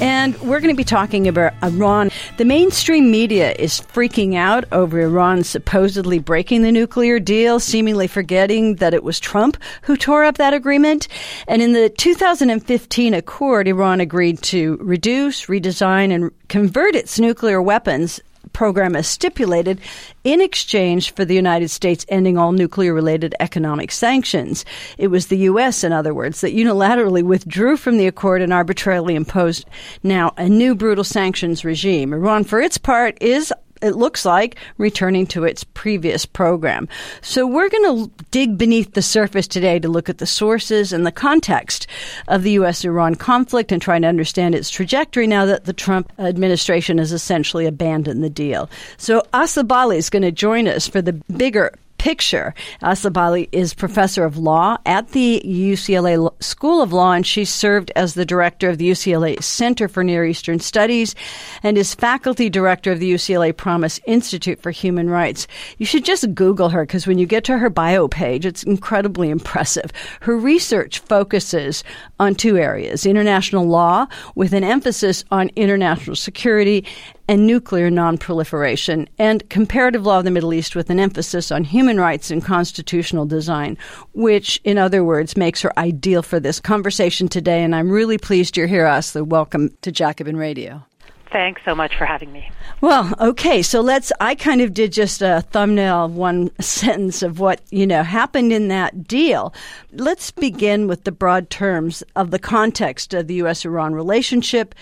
[0.00, 2.12] And we're going to be talking about Iran.
[2.36, 8.76] The mainstream media is freaking out over Iran supposedly breaking the nuclear deal, seemingly forgetting
[8.76, 11.08] that it was Trump who tore up that agreement.
[11.48, 18.20] And in the 2015 accord, Iran agreed to reduce, redesign, and convert its nuclear weapons
[18.52, 19.80] program as stipulated
[20.24, 24.64] in exchange for the United States ending all nuclear related economic sanctions.
[24.98, 29.14] It was the U.S., in other words, that unilaterally withdrew from the accord and arbitrarily
[29.14, 29.68] imposed
[30.02, 32.12] now a new brutal sanctions regime.
[32.12, 36.88] Iran, for its part, is it looks like returning to its previous program.
[37.20, 41.04] So we're going to dig beneath the surface today to look at the sources and
[41.04, 41.86] the context
[42.28, 42.84] of the U.S.
[42.84, 47.66] Iran conflict and trying to understand its trajectory now that the Trump administration has essentially
[47.66, 48.70] abandoned the deal.
[48.96, 52.52] So Asli Bâli is going to join us for the bigger picture.
[52.82, 57.44] Uh, Asli Bâli is professor of law at the UCLA School of Law, and she
[57.44, 61.14] served as the director of the UCLA Center for Near Eastern Studies
[61.62, 65.46] and is faculty director of the UCLA Promise Institute for Human Rights.
[65.78, 69.30] You should just Google her because when you get to her bio page, it's incredibly
[69.30, 69.92] impressive.
[70.22, 71.84] Her research focuses
[72.18, 76.84] on two areas international law, with an emphasis on international security
[77.28, 81.98] and nuclear nonproliferation, and comparative law of the Middle East with an emphasis on human
[81.98, 83.78] rights and constitutional design,
[84.12, 87.62] which, in other words, makes her ideal for this conversation today.
[87.62, 89.26] And I'm really pleased you're here, Asli.
[89.26, 90.84] Welcome to Jacobin Radio.
[91.32, 92.50] Thanks so much for having me.
[92.82, 94.12] Well, okay, so let's.
[94.20, 98.68] I kind of did just a thumbnail, one sentence of what you know happened in
[98.68, 99.54] that deal.
[99.92, 104.74] Let's begin with the broad terms of the context of the U.S.-Iran relationship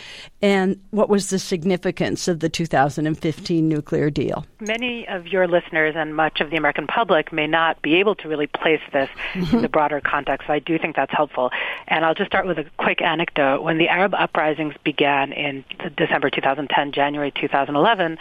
[0.42, 4.46] and what was the significance of the 2015 nuclear deal.
[4.60, 8.28] Many of your listeners and much of the American public may not be able to
[8.28, 9.60] really place this in mm-hmm.
[9.60, 10.46] the broader context.
[10.46, 11.50] So I do think that's helpful.
[11.86, 13.62] And I'll just start with a quick anecdote.
[13.62, 15.64] When the Arab uprisings began in
[15.96, 18.18] December 2010, January 2011,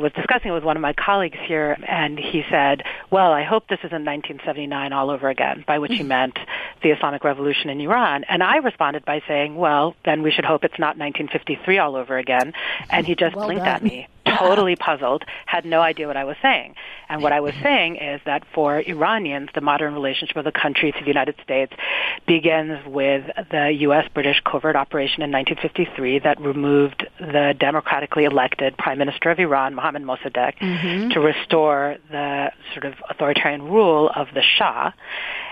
[0.00, 3.68] was discussing it with one of my colleagues here, and he said, "Well, I hope
[3.68, 6.08] this isn't 1979 all over again," by which he mm-hmm.
[6.08, 6.38] meant
[6.82, 8.24] the Islamic Revolution in Iran.
[8.24, 12.16] And I responded by saying, "Well, then we should hope it's not 1953 all over
[12.18, 12.54] again."
[12.88, 13.76] And he just Well blinked done.
[13.76, 14.08] at me.
[14.26, 16.74] Totally puzzled, had no idea what I was saying.
[17.08, 20.92] And what I was saying is that for Iranians, the modern relationship of the country
[20.92, 21.72] to the United States
[22.26, 29.30] begins with the U.S.-British covert operation in 1953 that removed the democratically elected Prime Minister
[29.30, 31.10] of Iran, Mohammad Mossadegh, mm-hmm.
[31.10, 34.92] to restore the sort of authoritarian rule of the Shah.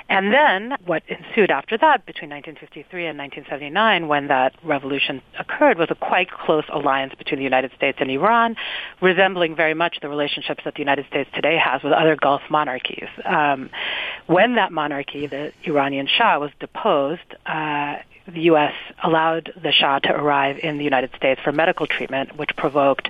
[0.08, 5.88] And then what ensued after that between 1953 and 1979 when that revolution occurred was
[5.90, 8.56] a quite close alliance between the United States and Iran,
[9.02, 13.08] resembling very much the relationships that the United States today has with other Gulf monarchies.
[13.24, 13.68] Um,
[14.26, 17.96] when that monarchy, the Iranian Shah, was deposed, uh,
[18.32, 18.74] the U.S.
[19.02, 23.08] allowed the Shah to arrive in the United States for medical treatment, which provoked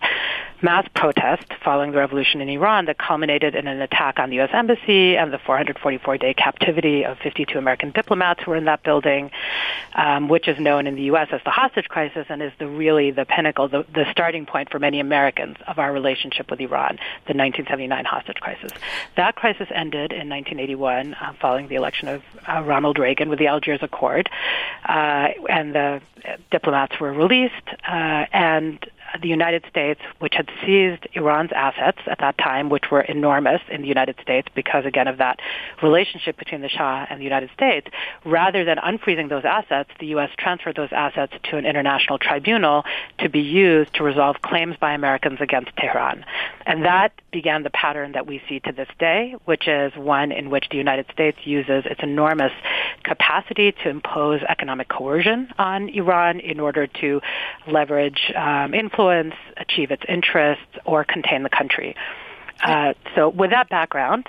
[0.63, 4.51] mass protest following the revolution in Iran that culminated in an attack on the U.S.
[4.53, 9.31] Embassy and the 444-day captivity of 52 American diplomats who were in that building,
[9.95, 11.29] um, which is known in the U.S.
[11.33, 14.79] as the hostage crisis and is the really the pinnacle, the, the starting point for
[14.79, 16.97] many Americans of our relationship with Iran,
[17.27, 18.73] the 1979 hostage crisis.
[19.17, 23.47] That crisis ended in 1981 uh, following the election of uh, Ronald Reagan with the
[23.47, 24.29] Algiers Accord,
[24.89, 25.08] uh,
[25.49, 26.01] and the
[26.51, 28.85] diplomats were released, uh, and
[29.21, 33.83] the United States, which had seized Iran's assets at that time, which were enormous in
[33.83, 35.41] the United States because, again, of that
[35.83, 37.89] relationship between the Shah and the United States,
[38.25, 40.31] rather than unfreezing those assets, the U.S.
[40.39, 42.85] transferred those assets to an international tribunal
[43.19, 46.25] to be used to resolve claims by Americans against Tehran.
[46.67, 50.51] And that began the pattern that we see to this day, which is one in
[50.51, 52.53] which the United States uses its enormous
[53.05, 57.21] capacity to impose economic coercion on Iran in order to
[57.67, 58.98] leverage um, influence,
[59.57, 61.95] achieve its interests, or contain the country.
[62.61, 64.29] Uh, so, with that background,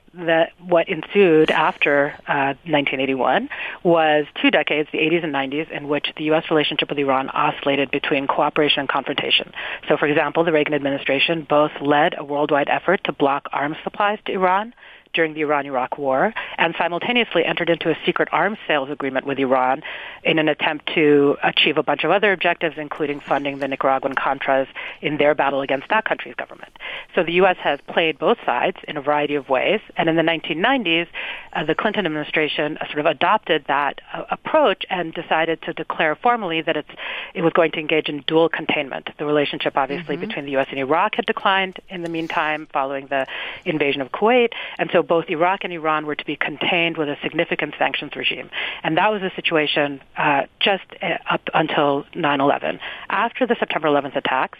[0.59, 3.49] what ensued after uh, 1981
[3.83, 6.43] was two decades, the 80s and 90s, in which the U.S.
[6.51, 9.51] relationship with Iran oscillated between cooperation and confrontation.
[9.87, 14.19] So, for example, the Reagan administration both led a worldwide effort to block arms supplies
[14.25, 14.75] to Iran
[15.13, 19.81] during the Iran-Iraq War and simultaneously entered into a secret arms sales agreement with Iran
[20.23, 24.67] in an attempt to achieve a bunch of other objectives, including funding the Nicaraguan Contras
[25.01, 26.71] in their battle against that country's government.
[27.15, 27.57] So the U.S.
[27.61, 31.07] has played both sides in a variety of ways, and in the 1990s,
[31.53, 36.61] uh, the Clinton administration sort of adopted that uh, approach and decided to declare formally
[36.61, 36.89] that it's,
[37.33, 39.09] it was going to engage in dual containment.
[39.17, 40.27] The relationship, obviously, mm-hmm.
[40.27, 40.67] between the U.S.
[40.69, 43.25] and Iraq had declined in the meantime following the
[43.65, 47.07] invasion of Kuwait, and so so both Iraq and Iran were to be contained with
[47.07, 48.49] a significant sanctions regime.
[48.83, 52.79] And that was the situation uh, just uh, up until 9-11.
[53.09, 54.59] After the September 11th attacks,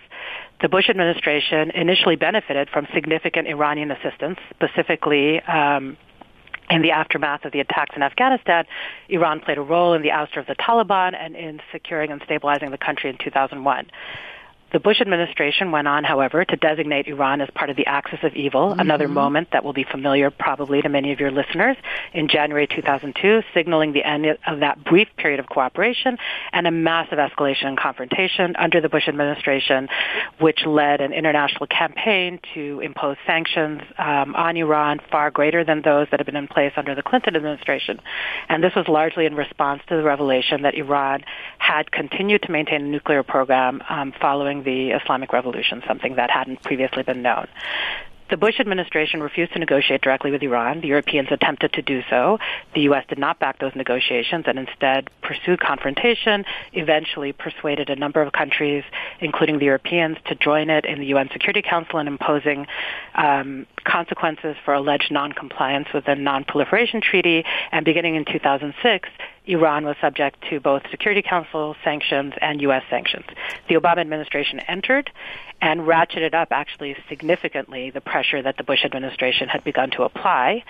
[0.62, 5.98] the Bush administration initially benefited from significant Iranian assistance, specifically um,
[6.70, 8.64] in the aftermath of the attacks in Afghanistan,
[9.10, 12.72] Iran played a role in the ouster of the Taliban and in securing and stabilizing
[12.72, 13.88] the country in 2001.
[14.72, 18.36] The Bush administration went on, however, to designate Iran as part of the axis of
[18.36, 18.80] evil, mm-hmm.
[18.80, 21.76] another moment that will be familiar probably to many of your listeners,
[22.14, 26.18] in January 2002, signaling the end of that brief period of cooperation
[26.52, 29.88] and a massive escalation and confrontation under the Bush administration,
[30.40, 36.08] which led an international campaign to impose sanctions um, on Iran far greater than those
[36.12, 38.00] that had been in place under the Clinton administration.
[38.48, 41.24] And this was largely in response to the revelation that Iran
[41.58, 46.64] had continued to maintain a nuclear program um, following the Islamic Revolution, something that hadn't
[46.64, 47.48] previously been known.
[48.30, 50.82] The Bush administration refused to negotiate directly with Iran.
[50.82, 52.38] The Europeans attempted to do so.
[52.76, 53.04] The U.S.
[53.10, 58.84] did not back those negotiations and instead pursued confrontation, eventually persuaded a number of countries,
[59.20, 62.68] including the Europeans, to join it in the UN Security Council in imposing
[63.16, 67.44] um, consequences for alleged noncompliance with the Non-Proliferation Treaty.
[67.72, 69.10] And beginning in 2006,
[69.46, 72.84] Iran was subject to both Security Council sanctions and U.S.
[72.90, 73.26] sanctions.
[73.68, 75.10] The Obama administration entered
[75.62, 80.64] and ratcheted up actually significantly the pressure that the Bush administration had begun to apply.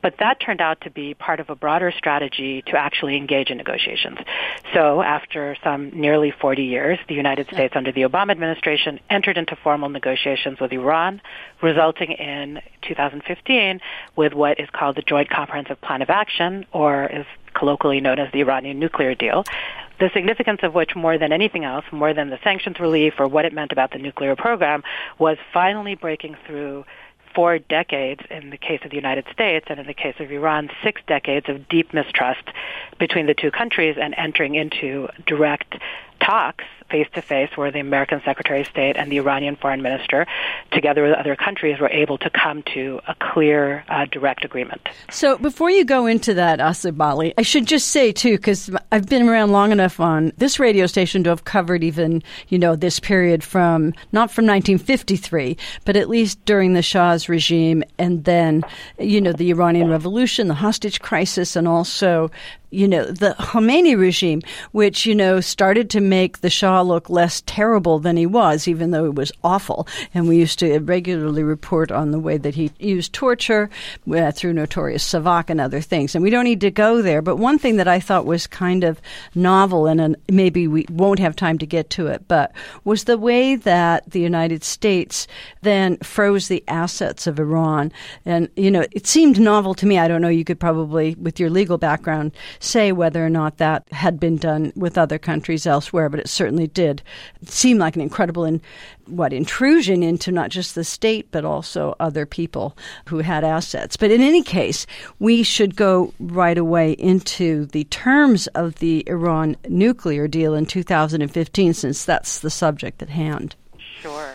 [0.00, 3.56] But that turned out to be part of a broader strategy to actually engage in
[3.56, 4.18] negotiations.
[4.74, 9.56] So after some nearly 40 years, the United States under the Obama administration entered into
[9.56, 11.20] formal negotiations with Iran,
[11.62, 13.80] resulting in 2015
[14.16, 18.32] with what is called the Joint Comprehensive Plan of Action, or is colloquially known as
[18.32, 19.44] the Iranian nuclear deal,
[20.00, 23.44] the significance of which, more than anything else, more than the sanctions relief or what
[23.44, 24.82] it meant about the nuclear program,
[25.18, 26.84] was finally breaking through
[27.34, 30.70] four decades in the case of the United States and in the case of Iran,
[30.82, 32.44] six decades of deep mistrust
[32.98, 35.76] between the two countries and entering into direct
[36.24, 40.26] talks face to face where the American Secretary of State and the Iranian foreign minister,
[40.72, 44.86] together with other countries, were able to come to a clear, uh, direct agreement.
[45.10, 49.08] So before you go into that, Asli Bâli, I should just say too, because I've
[49.08, 53.00] been around long enough on this radio station to have covered even, you know, this
[53.00, 55.56] period from not from 1953,
[55.86, 58.62] but at least during the Shah's regime, and then,
[58.98, 62.30] you know, the Iranian Revolution, the hostage crisis, and also
[62.72, 64.42] you know, the Khomeini regime,
[64.72, 68.90] which, you know, started to make the Shah look less terrible than he was, even
[68.90, 69.86] though it was awful.
[70.14, 73.68] And we used to regularly report on the way that he used torture
[74.10, 76.14] uh, through Notorious Savak and other things.
[76.14, 77.20] And we don't need to go there.
[77.20, 79.00] But one thing that I thought was kind of
[79.34, 82.52] novel, and maybe we won't have time to get to it, but
[82.84, 85.26] was the way that the United States
[85.60, 87.92] then froze the assets of Iran.
[88.24, 89.98] And, you know, it seemed novel to me.
[89.98, 93.84] I don't know, you could probably, with your legal background, say whether or not that
[93.92, 97.02] had been done with other countries elsewhere, but it certainly did
[97.44, 98.60] seem like an incredible in,
[99.06, 103.96] what intrusion into not just the state but also other people who had assets.
[103.96, 104.86] But in any case,
[105.18, 111.74] we should go right away into the terms of the Iran nuclear deal in 2015
[111.74, 113.56] since that's the subject at hand.
[114.00, 114.34] Sure.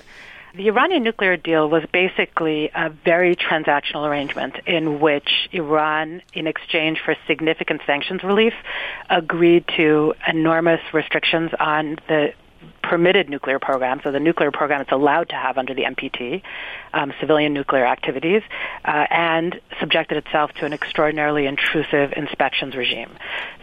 [0.58, 7.00] The Iranian nuclear deal was basically a very transactional arrangement in which Iran, in exchange
[7.06, 8.54] for significant sanctions relief,
[9.08, 12.34] agreed to enormous restrictions on the
[12.88, 16.42] permitted nuclear program, so the nuclear program it's allowed to have under the NPT,
[16.94, 18.42] um, civilian nuclear activities,
[18.86, 23.10] uh, and subjected itself to an extraordinarily intrusive inspections regime.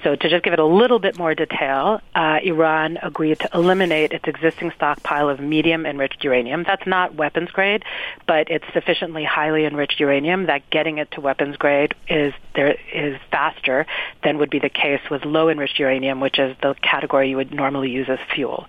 [0.03, 4.12] So to just give it a little bit more detail, uh, Iran agreed to eliminate
[4.12, 6.62] its existing stockpile of medium enriched uranium.
[6.64, 7.83] That's not weapons grade,
[8.27, 13.18] but it's sufficiently highly enriched uranium that getting it to weapons grade is there is
[13.31, 13.87] faster
[14.22, 17.55] than would be the case with low enriched uranium, which is the category you would
[17.55, 18.66] normally use as fuel.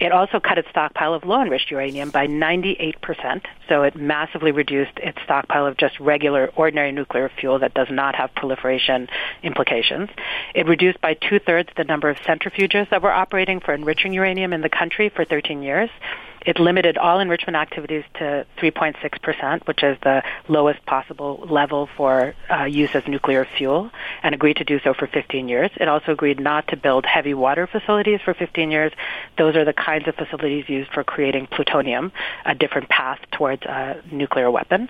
[0.00, 4.96] It also cut its stockpile of low enriched uranium by 98%, so it massively reduced
[4.96, 9.08] its stockpile of just regular, ordinary nuclear fuel that does not have proliferation
[9.42, 10.08] implications.
[10.54, 14.54] It reduced by two thirds the number of centrifuges that were operating for enriching uranium
[14.54, 15.90] in the country for 13 years.
[16.46, 22.64] It limited all enrichment activities to 3.6%, which is the lowest possible level for uh,
[22.64, 23.90] use as nuclear fuel,
[24.22, 25.70] and agreed to do so for 15 years.
[25.76, 28.92] It also agreed not to build heavy water facilities for 15 years.
[29.36, 32.12] Those are the kinds of facilities used for creating plutonium,
[32.46, 34.88] a different path towards a nuclear weapon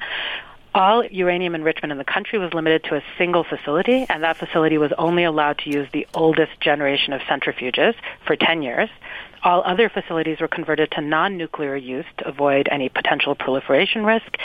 [0.74, 4.78] all uranium enrichment in the country was limited to a single facility, and that facility
[4.78, 7.94] was only allowed to use the oldest generation of centrifuges
[8.24, 8.88] for 10 years.
[9.42, 14.36] All other facilities were converted to non-nuclear use to avoid any potential proliferation risk.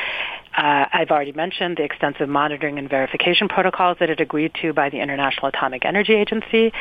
[0.56, 4.89] Uh, I've already mentioned the extensive monitoring and verification protocols that it agreed to by
[4.89, 6.72] the International Atomic Energy Agency,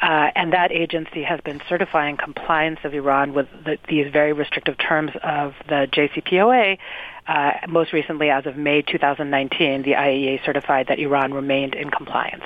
[0.00, 4.76] uh, and that agency has been certifying compliance of Iran with the, these very restrictive
[4.78, 6.78] terms of the JCPOA.
[7.26, 12.44] Uh, most recently, as of May 2019, the IAEA certified that Iran remained in compliance.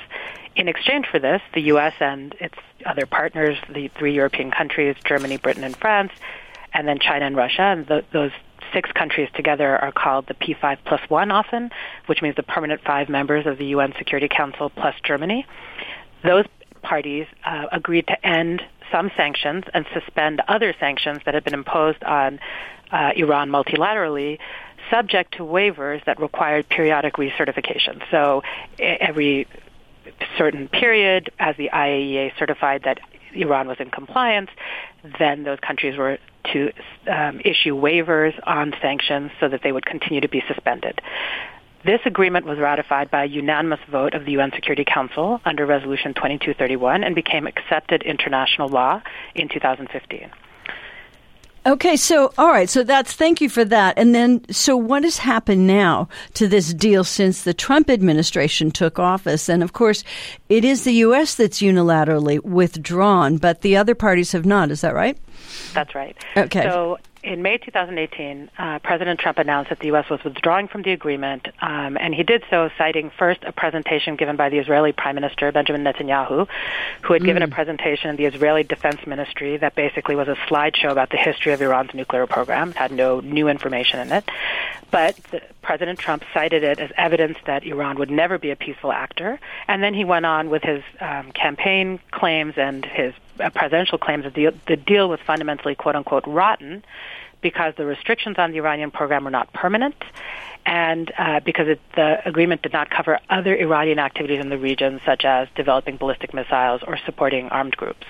[0.55, 1.93] In exchange for this, the U.S.
[1.99, 6.11] and its other partners, the three European countries, Germany, Britain, and France,
[6.73, 8.31] and then China and Russia, and those
[8.73, 11.69] six countries together are called the P5 plus one often,
[12.05, 15.45] which means the permanent five members of the UN Security Council plus Germany.
[16.23, 16.45] Those
[16.81, 22.03] parties uh, agreed to end some sanctions and suspend other sanctions that had been imposed
[22.03, 22.39] on
[22.91, 24.37] uh, Iran multilaterally
[24.89, 28.01] subject to waivers that required periodic recertification.
[28.11, 28.43] So
[28.79, 29.47] every
[30.37, 32.99] certain period, as the IAEA certified that
[33.33, 34.49] Iran was in compliance,
[35.19, 36.17] then those countries were
[36.53, 36.71] to
[37.07, 41.01] um, issue waivers on sanctions so that they would continue to be suspended.
[41.83, 46.13] This agreement was ratified by a unanimous vote of the UN Security Council under Resolution
[46.13, 49.01] 2231 and became accepted international law
[49.33, 50.29] in 2015.
[51.63, 53.97] Okay, so all right, so that's thank you for that.
[53.97, 58.97] And then, so what has happened now to this deal since the Trump administration took
[58.97, 59.47] office?
[59.47, 60.03] And of course,
[60.49, 61.35] it is the U.S.
[61.35, 64.71] that's unilaterally withdrawn, but the other parties have not.
[64.71, 65.17] Is that right?
[65.73, 66.17] That's right.
[66.35, 66.63] Okay.
[66.63, 70.09] So in May 2018, uh, President Trump announced that the U.S.
[70.09, 74.35] was withdrawing from the agreement, um, and he did so citing first a presentation given
[74.35, 76.47] by the Israeli Prime Minister Benjamin Netanyahu,
[77.01, 77.25] who had mm.
[77.25, 77.51] given a mm.
[77.51, 81.61] presentation in the Israeli Defense Ministry that basically was a slideshow about the history of
[81.61, 84.27] Iran's nuclear program, had no new information in it.
[84.89, 88.91] But the, President Trump cited it as evidence that Iran would never be a peaceful
[88.91, 93.13] actor, and then he went on with his um, campaign claims and his
[93.49, 96.83] presidential claims that the, the deal was fundamentally quote unquote rotten
[97.41, 99.95] because the restrictions on the Iranian program were not permanent
[100.65, 105.01] and uh, because it, the agreement did not cover other Iranian activities in the region,
[105.05, 108.05] such as developing ballistic missiles or supporting armed groups.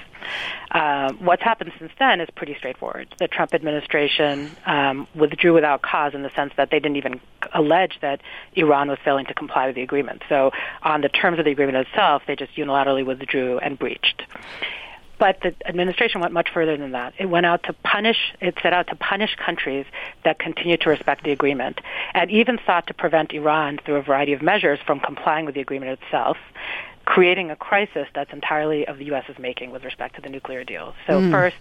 [0.69, 3.07] Uh, what's happened since then is pretty straightforward.
[3.17, 7.21] The Trump administration um, withdrew without cause in the sense that they didn't even
[7.53, 8.21] allege that
[8.55, 10.21] Iran was failing to comply with the agreement.
[10.29, 10.51] So,
[10.83, 14.23] on the terms of the agreement itself, they just unilaterally withdrew and breached.
[15.21, 17.13] But the administration went much further than that.
[17.19, 19.85] It went out to punish, it set out to punish countries
[20.25, 21.79] that continue to respect the agreement,
[22.15, 25.61] and even sought to prevent Iran through a variety of measures from complying with the
[25.61, 26.37] agreement itself
[27.05, 30.93] creating a crisis that's entirely of the U.S.'s making with respect to the nuclear deal.
[31.07, 31.31] So mm.
[31.31, 31.57] first,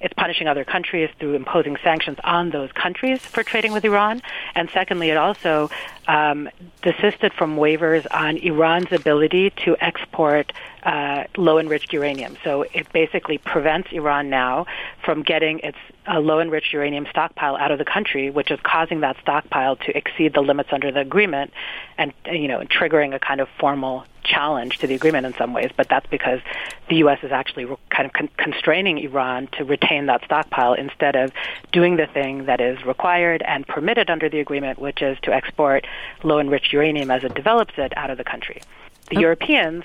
[0.00, 4.22] it's punishing other countries through imposing sanctions on those countries for trading with Iran,
[4.54, 5.70] and secondly, it also
[6.06, 6.48] um,
[6.82, 12.36] desisted from waivers on Iran's ability to export uh, low enriched uranium.
[12.44, 14.66] So it basically prevents Iran now
[15.04, 19.00] from getting its uh, low enriched uranium stockpile out of the country, which is causing
[19.00, 21.52] that stockpile to exceed the limits under the agreement,
[21.96, 25.70] and you know triggering a kind of formal challenge to the agreement in some ways.
[25.76, 26.40] But that's because
[26.88, 27.18] the U.S.
[27.22, 31.32] is actually kind of con- constraining Iran to retain that stockpile instead of
[31.72, 35.86] doing the thing that is required and permitted under the agreement, which is to export
[36.22, 38.60] low enriched uranium as it develops it out of the country.
[39.10, 39.84] The Europeans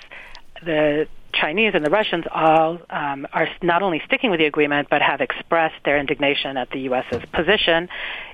[0.64, 5.02] the Chinese and the Russians all um, are not only sticking with the agreement, but
[5.02, 7.88] have expressed their indignation at the U.S.'s position.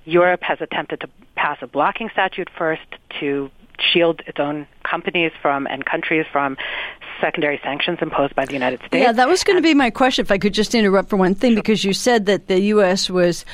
[0.05, 2.85] Europe has attempted to pass a blocking statute first
[3.19, 6.57] to shield its own companies from and countries from
[7.21, 9.03] secondary sanctions imposed by the United States.
[9.03, 10.23] Yeah, that was going to be my question.
[10.23, 13.09] If I could just interrupt for one thing, because you said that the U.S.
[13.09, 13.45] was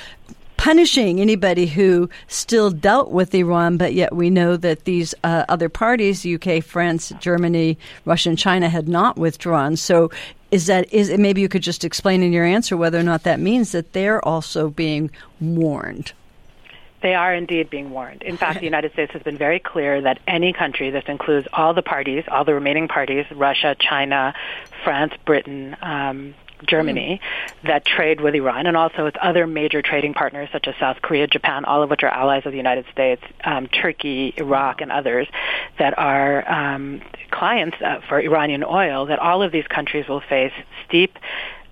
[0.58, 5.70] punishing anybody who still dealt with Iran, but yet we know that these uh, other
[5.70, 9.76] parties, UK, France, Germany, Russia, and China, had not withdrawn.
[9.76, 10.12] So
[10.52, 13.40] is that is maybe you could just explain in your answer whether or not that
[13.40, 15.10] means that they're also being
[15.40, 16.14] warned.
[17.02, 18.22] They are indeed being warned.
[18.22, 21.74] In fact, the United States has been very clear that any country, this includes all
[21.74, 24.34] the parties, all the remaining parties, Russia, China,
[24.84, 26.36] France, Britain, um,
[26.68, 27.68] Germany mm.
[27.68, 31.28] that trade with Iran, and also its other major trading partners such as South Korea,
[31.28, 35.28] Japan, all of which are allies of the United States, um, Turkey, Iraq, and others
[35.80, 39.08] that are um, clients uh, for Iranian oil.
[39.08, 40.54] That all of these countries will face
[40.88, 41.18] steep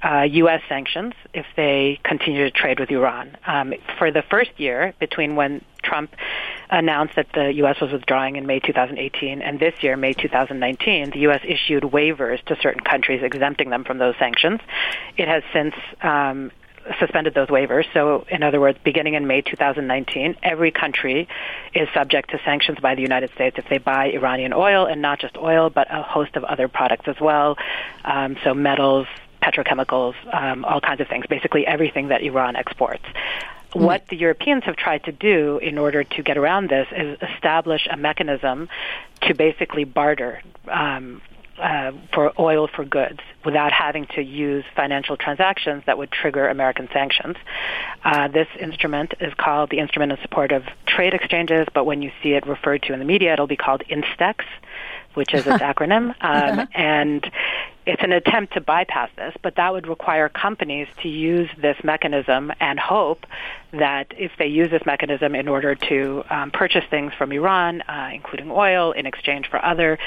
[0.03, 0.61] uh, U.S.
[0.69, 3.37] sanctions if they continue to trade with Iran.
[3.45, 6.13] Um, for the first year, between when Trump
[6.69, 7.81] announced that the U.S.
[7.81, 11.41] was withdrawing in May 2018 and this year, May 2019, the U.S.
[11.43, 14.59] issued waivers to certain countries exempting them from those sanctions.
[15.17, 16.51] It has since um,
[16.99, 17.85] suspended those waivers.
[17.93, 21.27] So, in other words, beginning in May 2019, every country
[21.73, 25.19] is subject to sanctions by the United States if they buy Iranian oil, and not
[25.19, 27.57] just oil, but a host of other products as well.
[28.05, 29.07] Um, so, metals,
[29.41, 33.03] petrochemicals, um, all kinds of things, basically everything that Iran exports.
[33.73, 37.87] What the Europeans have tried to do in order to get around this is establish
[37.89, 38.67] a mechanism
[39.21, 41.21] to basically barter um,
[41.59, 46.87] uh, for oil for goods without having to use financial transactions that would trigger American
[46.91, 47.35] sanctions.
[48.03, 52.11] Uh, this instrument is called the Instrument in Support of Trade Exchanges, but when you
[52.23, 54.45] see it referred to in the media, it'll be called INSTEX
[55.13, 57.29] which is its acronym, um, and
[57.89, 62.51] it's an attempt to bypass this, but that would require companies to use this mechanism
[62.59, 63.25] and hope
[63.71, 68.11] that if they use this mechanism in order to um, purchase things from Iran, uh,
[68.13, 69.97] including oil, in exchange for other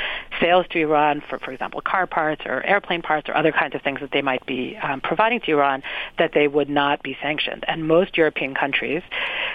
[0.40, 3.82] sales to Iran, for, for example, car parts or airplane parts or other kinds of
[3.82, 5.82] things that they might be um, providing to Iran,
[6.18, 7.64] that they would not be sanctioned.
[7.66, 9.02] And most European countries,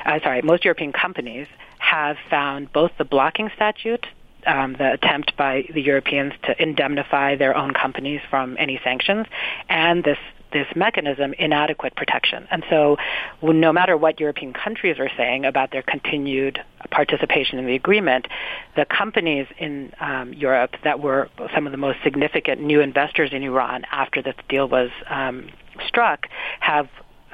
[0.05, 1.47] uh, sorry, most European companies
[1.79, 4.05] have found both the blocking statute
[4.47, 9.27] um, the attempt by the Europeans to indemnify their own companies from any sanctions,
[9.69, 10.17] and this
[10.53, 12.47] this mechanism inadequate protection.
[12.49, 12.97] And so,
[13.41, 18.27] no matter what European countries are saying about their continued participation in the agreement,
[18.75, 23.43] the companies in um, Europe that were some of the most significant new investors in
[23.43, 25.49] Iran after this deal was um,
[25.85, 26.27] struck
[26.59, 26.87] have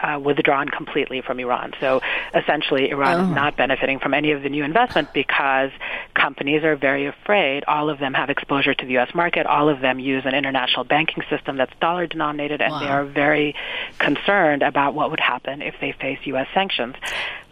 [0.04, 1.74] uh, withdrawn completely from Iran.
[1.80, 2.02] So
[2.36, 3.30] essentially, Iran oh.
[3.30, 5.72] is not benefiting from any of the new investment because
[6.14, 7.64] companies are very afraid.
[7.68, 9.16] All of them have exposure to the U.S.
[9.16, 9.46] market.
[9.46, 12.80] All of them use an international banking system that's dollar denominated, and wow.
[12.80, 13.56] they are very
[13.98, 16.48] concerned about what would happen if they face U.S.
[16.54, 16.96] sanctions.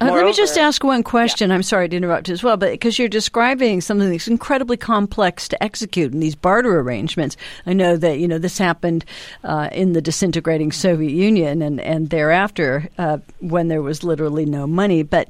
[0.01, 1.49] Uh, let me just ask one question.
[1.49, 1.55] Yeah.
[1.55, 5.63] I'm sorry to interrupt as well, but because you're describing something that's incredibly complex to
[5.63, 7.37] execute in these barter arrangements.
[7.67, 9.05] I know that you know this happened
[9.43, 14.67] uh, in the disintegrating Soviet Union and and thereafter uh, when there was literally no
[14.67, 15.29] money, but.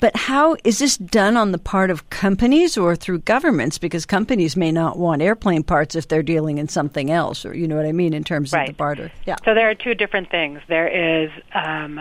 [0.00, 3.78] But how is this done on the part of companies or through governments?
[3.78, 7.66] Because companies may not want airplane parts if they're dealing in something else, or you
[7.66, 8.68] know what I mean in terms right.
[8.68, 9.12] of the barter.
[9.24, 9.36] Yeah.
[9.46, 10.60] So there are two different things.
[10.68, 12.00] There is um,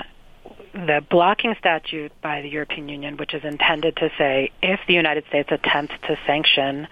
[0.74, 5.26] the blocking statute by the European Union, which is intended to say if the United
[5.28, 6.88] States attempts to sanction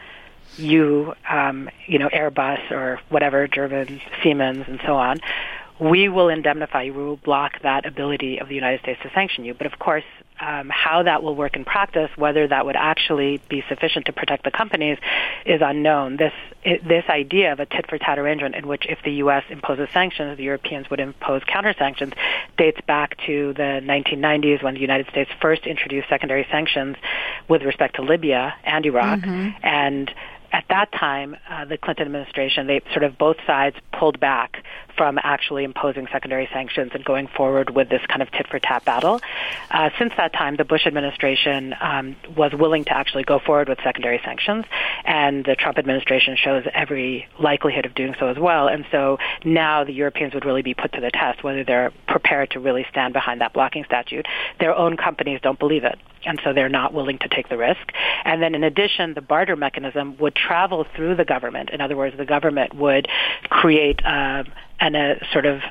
[0.57, 5.19] you, um, you know, Airbus or whatever, German, Siemens, and so on,
[5.81, 6.93] we will indemnify you.
[6.93, 9.55] We will block that ability of the United States to sanction you.
[9.55, 10.03] But of course,
[10.39, 14.43] um, how that will work in practice, whether that would actually be sufficient to protect
[14.43, 14.99] the companies,
[15.43, 16.17] is unknown.
[16.17, 19.43] This it, this idea of a tit for tat arrangement in which if the U.S.
[19.49, 22.13] imposes sanctions, the Europeans would impose counter sanctions,
[22.57, 26.95] dates back to the 1990s when the United States first introduced secondary sanctions
[27.47, 29.49] with respect to Libya and Iraq, mm-hmm.
[29.63, 30.11] and
[30.53, 34.63] at that time, uh, the Clinton administration, they sort of both sides pulled back
[34.95, 38.85] from actually imposing secondary sanctions and going forward with this kind of tit for tat
[38.85, 39.21] battle.
[39.69, 43.79] Uh, since that time, the Bush administration um, was willing to actually go forward with
[43.83, 44.65] secondary sanctions,
[45.05, 48.67] and the Trump administration shows every likelihood of doing so as well.
[48.67, 52.51] And so now the Europeans would really be put to the test whether they're prepared
[52.51, 54.25] to really stand behind that blocking statute.
[54.59, 57.91] Their own companies don't believe it and so they're not willing to take the risk.
[58.25, 61.69] And then in addition, the barter mechanism would travel through the government.
[61.71, 63.07] In other words, the government would
[63.49, 64.43] create uh,
[64.81, 65.61] an, a sort of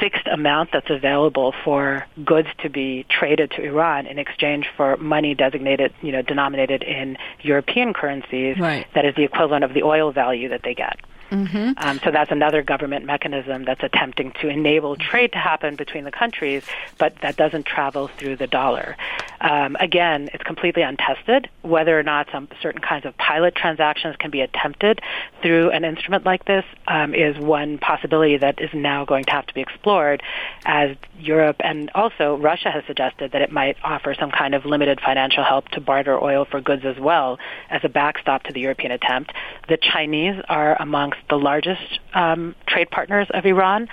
[0.00, 5.34] fixed amount that's available for goods to be traded to Iran in exchange for money
[5.34, 8.86] designated, you know, denominated in European currencies right.
[8.94, 10.98] that is the equivalent of the oil value that they get.
[11.34, 11.72] Mm-hmm.
[11.76, 16.12] Um, so that's another government mechanism that's attempting to enable trade to happen between the
[16.12, 16.62] countries,
[16.96, 18.96] but that doesn't travel through the dollar.
[19.40, 24.30] Um, again, it's completely untested whether or not some certain kinds of pilot transactions can
[24.30, 25.00] be attempted
[25.42, 29.46] through an instrument like this um, is one possibility that is now going to have
[29.46, 30.22] to be explored
[30.64, 35.00] as Europe and also Russia has suggested that it might offer some kind of limited
[35.00, 37.38] financial help to barter oil for goods as well
[37.70, 39.32] as a backstop to the European attempt.
[39.68, 43.88] The Chinese are amongst the largest um, trade partners of Iran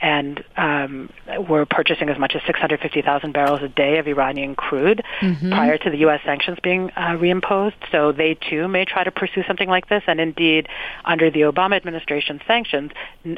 [0.00, 1.10] and um,
[1.48, 5.50] were purchasing as much as 650,000 barrels a day of Iranian crude mm-hmm.
[5.50, 6.20] prior to the U.S.
[6.24, 7.74] sanctions being uh, reimposed.
[7.90, 10.02] So they too may try to pursue something like this.
[10.06, 10.68] And indeed,
[11.04, 12.92] under the Obama administration sanctions,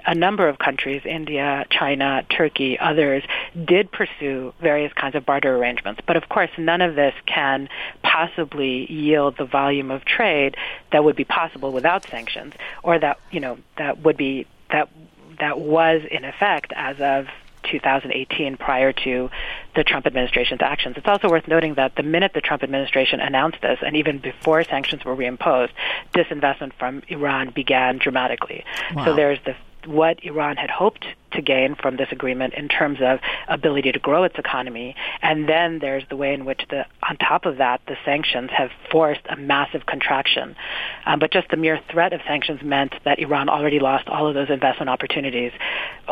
[0.07, 3.23] a number of countries, India, China, Turkey, others,
[3.65, 6.01] did pursue various kinds of barter arrangements.
[6.07, 7.69] But of course, none of this can
[8.03, 10.57] possibly yield the volume of trade
[10.93, 14.89] that would be possible without sanctions, or that you know that would be that
[15.41, 17.29] that was in effect as of
[17.71, 19.31] 2018 prior to
[19.75, 20.97] the Trump administration's actions.
[20.97, 24.63] It's also worth noting that the minute the Trump administration announced this, and even before
[24.65, 25.71] sanctions were reimposed,
[26.15, 28.65] disinvestment from Iran began dramatically.
[28.95, 29.05] Wow.
[29.05, 29.57] So there's the
[29.87, 31.07] what Iran had hoped
[31.37, 34.97] to gain from this agreement in terms of ability to grow its economy.
[35.23, 38.71] And then there's the way in which the, on top of that, the sanctions have
[38.91, 40.57] forced a massive contraction.
[41.07, 44.35] Um, but just the mere threat of sanctions meant that Iran already lost all of
[44.35, 45.53] those investment opportunities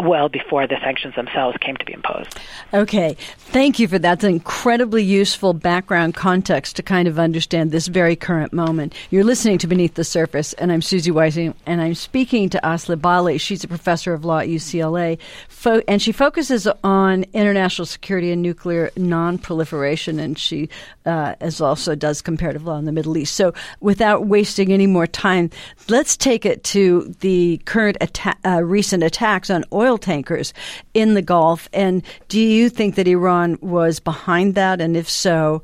[0.00, 2.38] well before the sanctions themselves came to be imposed.
[2.72, 3.16] Okay.
[3.38, 4.14] Thank you for that.
[4.14, 8.94] It's an incredibly useful background context to kind of understand this very current moment.
[9.10, 12.96] You're listening to Beneath the Surface, and I'm Suzi Weissman, and I'm speaking to Asli
[12.96, 13.40] Bâli.
[13.40, 15.13] She's a professor of law at UCLA
[15.48, 20.68] fo- and she focuses on international security and nuclear non-proliferation, and she
[21.06, 23.34] uh, as also does comparative law in the Middle East.
[23.34, 25.50] So, without wasting any more time,
[25.88, 30.52] let's take it to the current atta- uh, recent attacks on oil tankers
[30.94, 31.68] in the Gulf.
[31.72, 34.80] And do you think that Iran was behind that?
[34.80, 35.62] And if so,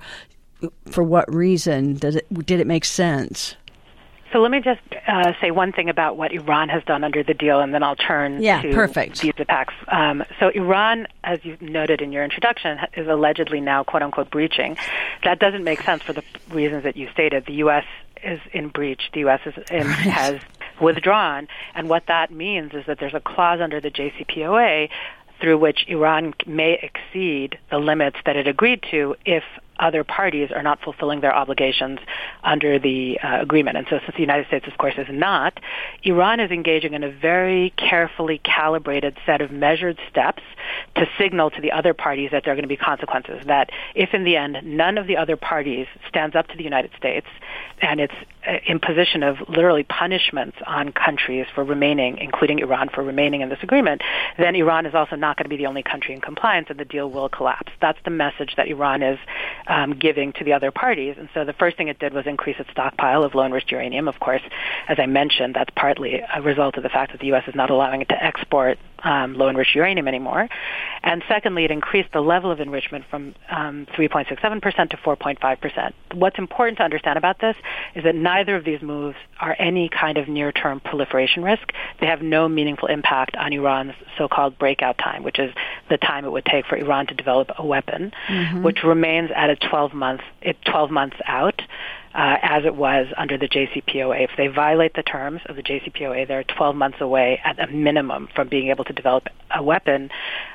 [0.86, 1.94] for what reason?
[1.94, 3.56] Did it, did it make sense?
[4.32, 7.34] So let me just uh, say one thing about what Iran has done under the
[7.34, 9.20] deal, and then I'll turn yeah, to perfect.
[9.20, 9.74] these attacks.
[9.88, 14.76] Um, so Iran, as you noted in your introduction, is allegedly now "quote unquote" breaching.
[15.24, 17.46] That doesn't make sense for the reasons that you stated.
[17.46, 17.84] The U.S.
[18.22, 19.10] is in breach.
[19.12, 19.40] The U.S.
[19.46, 19.96] Is in, right.
[19.96, 20.40] has
[20.80, 24.88] withdrawn, and what that means is that there's a clause under the JCPOA
[25.40, 29.42] through which Iran may exceed the limits that it agreed to if
[29.80, 31.98] other parties are not fulfilling their obligations
[32.44, 33.76] under the uh, agreement.
[33.76, 35.58] And so since the United States, of course, is not,
[36.04, 40.42] Iran is engaging in a very carefully calibrated set of measured steps
[40.96, 44.14] to signal to the other parties that there are going to be consequences, that if
[44.14, 47.26] in the end none of the other parties stands up to the United States
[47.80, 48.14] and it's
[48.46, 53.58] uh, imposition of literally punishments on countries for remaining, including Iran for remaining in this
[53.62, 54.02] agreement,
[54.38, 56.84] then Iran is also not going to be the only country in compliance and the
[56.84, 57.72] deal will collapse.
[57.80, 59.18] That's the message that Iran is
[59.70, 61.14] um, giving to the other parties.
[61.16, 64.08] And so the first thing it did was increase its stockpile of low enriched uranium.
[64.08, 64.42] Of course,
[64.88, 67.44] as I mentioned, that's partly a result of the fact that the U.S.
[67.46, 70.48] is not allowing it to export um, low enriched uranium anymore.
[71.02, 75.92] And secondly, it increased the level of enrichment from um, 3.67% to 4.5%.
[76.14, 77.56] What's important to understand about this
[77.94, 81.72] is that neither of these moves are any kind of near term proliferation risk.
[82.00, 85.52] They have no meaningful impact on Iran's so called breakout time, which is
[85.88, 88.62] the time it would take for Iran to develop a weapon, mm-hmm.
[88.62, 90.20] which remains at a 12 month,
[90.64, 91.62] 12 months out
[92.14, 94.24] uh, as it was under the JCPOA.
[94.24, 98.28] If they violate the terms of the JCPOA, they're 12 months away at a minimum
[98.34, 100.10] from being able to develop a weapon,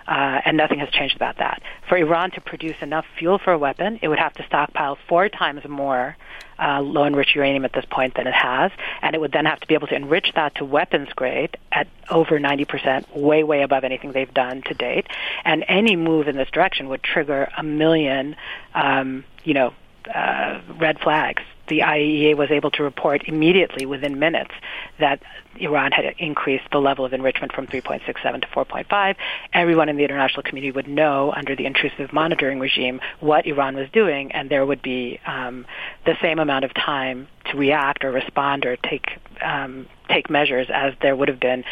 [0.07, 1.61] uh, and nothing has changed about that.
[1.87, 5.29] For Iran to produce enough fuel for a weapon, it would have to stockpile four
[5.29, 6.17] times more
[6.59, 9.59] uh, low enriched uranium at this point than it has, and it would then have
[9.59, 13.83] to be able to enrich that to weapons grade at over 90%, way, way above
[13.83, 15.07] anything they've done to date.
[15.43, 18.35] And any move in this direction would trigger a million,
[18.73, 19.73] um, you know,
[20.13, 21.43] uh, red flags.
[21.67, 24.51] The IAEA was able to report immediately within minutes
[24.99, 25.21] that
[25.59, 29.15] Iran had increased the level of enrichment from 3.67 to 4.5.
[29.53, 33.89] Everyone in the international community would know under the intrusive monitoring regime what Iran was
[33.91, 35.65] doing, and there would be um,
[36.05, 40.93] the same amount of time to react or respond or take um, take measures as
[41.01, 41.63] there would have been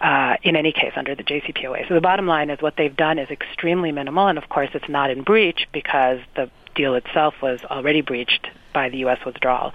[0.00, 1.88] uh, in any case under the JCPOA.
[1.88, 4.88] So the bottom line is what they've done is extremely minimal, and of course it's
[4.88, 9.18] not in breach because the deal itself was already breached by the U.S.
[9.24, 9.72] withdrawal.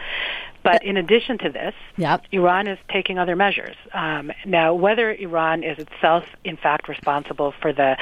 [0.64, 2.26] But in addition to this, yep.
[2.32, 3.76] Iran is taking other measures.
[3.94, 7.96] Um, now, whether Iran is itself, in fact, responsible for the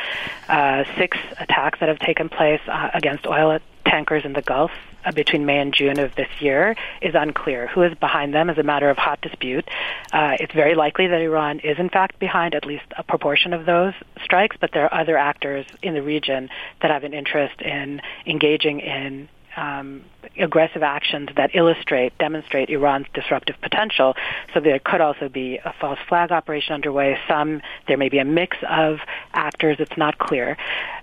[0.49, 3.51] uh, six attacks that have taken place uh, against oil
[3.85, 4.71] tankers in the Gulf
[5.05, 7.67] uh, between May and June of this year is unclear.
[7.67, 9.67] Who is behind them is a matter of hot dispute.
[10.11, 13.65] Uh, it's very likely that Iran is, in fact, behind at least a proportion of
[13.65, 16.49] those strikes, but there are other actors in the region
[16.81, 20.03] that have an interest in engaging in um,
[20.37, 24.15] aggressive actions that illustrate, demonstrate Iran's disruptive potential.
[24.53, 27.17] So there could also be a false flag operation underway.
[27.27, 28.99] Some, there may be a mix of
[29.33, 29.77] actors.
[29.79, 30.57] It's not clear.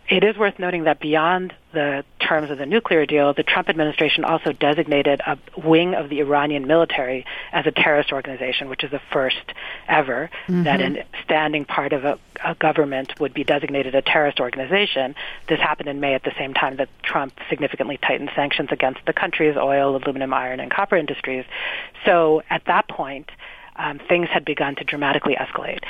[0.08, 4.24] It is worth noting that beyond the terms of the nuclear deal, the Trump administration
[4.24, 9.00] also designated a wing of the Iranian military as a terrorist organization, which is the
[9.12, 9.52] first
[9.88, 10.64] ever mm-hmm.
[10.64, 15.14] that a standing part of a, a, government would be designated a terrorist organization.
[15.48, 19.11] This happened in May at the same time that Trump significantly tightened sanctions against the
[19.12, 21.44] country's oil, aluminum, iron, and copper industries.
[22.04, 23.30] So at that point,
[23.76, 25.80] um, things had begun to dramatically escalate.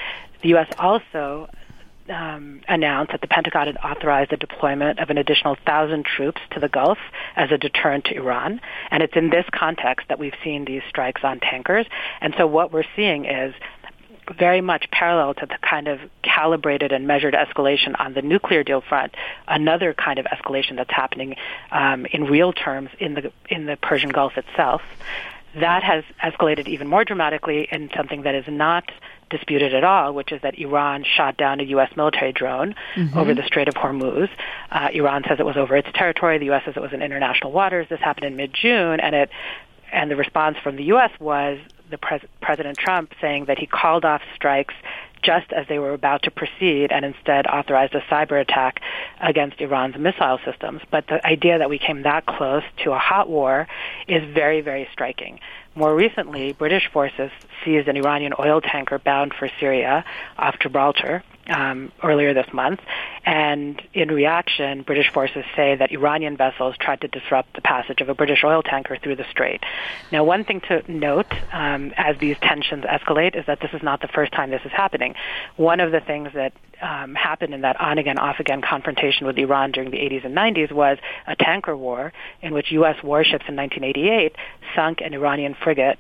[0.42, 0.68] The U.S.
[0.78, 1.48] also
[2.08, 6.60] um, announced that the Pentagon had authorized the deployment of an additional thousand troops to
[6.60, 6.98] the Gulf
[7.36, 8.60] as a deterrent to Iran.
[8.90, 11.86] And it's in this context that we've seen these strikes on tankers.
[12.20, 13.54] And so what we're seeing is
[14.32, 18.80] very much parallel to the kind of calibrated and measured escalation on the nuclear deal
[18.80, 19.14] front,
[19.46, 21.36] another kind of escalation that's happening
[21.70, 24.82] um, in real terms in the in the Persian Gulf itself.
[25.54, 28.90] That has escalated even more dramatically in something that is not
[29.28, 31.90] disputed at all, which is that Iran shot down a U.S.
[31.96, 33.18] military drone mm-hmm.
[33.18, 34.28] over the Strait of Hormuz.
[34.70, 36.38] Uh, Iran says it was over its territory.
[36.38, 36.62] The U.S.
[36.64, 37.86] says it was in international waters.
[37.88, 39.30] This happened in mid-June, and it
[39.92, 41.10] and the response from the U.S.
[41.20, 41.58] was
[41.92, 44.74] the pres- President Trump saying that he called off strikes
[45.22, 48.80] just as they were about to proceed and instead authorized a cyber attack
[49.20, 50.82] against Iran's missile systems.
[50.90, 53.68] But the idea that we came that close to a hot war
[54.08, 55.38] is very, very striking.
[55.74, 57.30] More recently, British forces
[57.64, 60.04] seized an Iranian oil tanker bound for Syria
[60.36, 62.80] off Gibraltar um, earlier this month.
[63.24, 68.08] And in reaction, British forces say that Iranian vessels tried to disrupt the passage of
[68.08, 69.62] a British oil tanker through the strait.
[70.10, 74.00] Now, one thing to note um, as these tensions escalate is that this is not
[74.00, 75.14] the first time this is happening.
[75.56, 79.38] One of the things that um, happened in that on again, off again confrontation with
[79.38, 82.96] Iran during the 80s and 90s was a tanker war in which U.S.
[83.02, 84.34] warships in 1988
[84.74, 85.98] sunk an Iranian frigate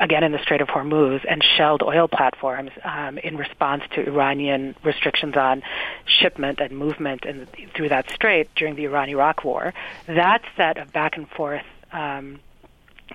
[0.00, 4.74] again in the Strait of Hormuz and shelled oil platforms um, in response to Iranian
[4.82, 5.62] restrictions on
[6.06, 7.46] shipment and movement in,
[7.76, 9.74] through that strait during the Iran-Iraq War.
[10.06, 12.40] That set of back and forth um,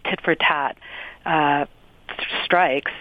[0.03, 0.77] tit for tat
[1.25, 1.65] uh,
[2.43, 2.91] strikes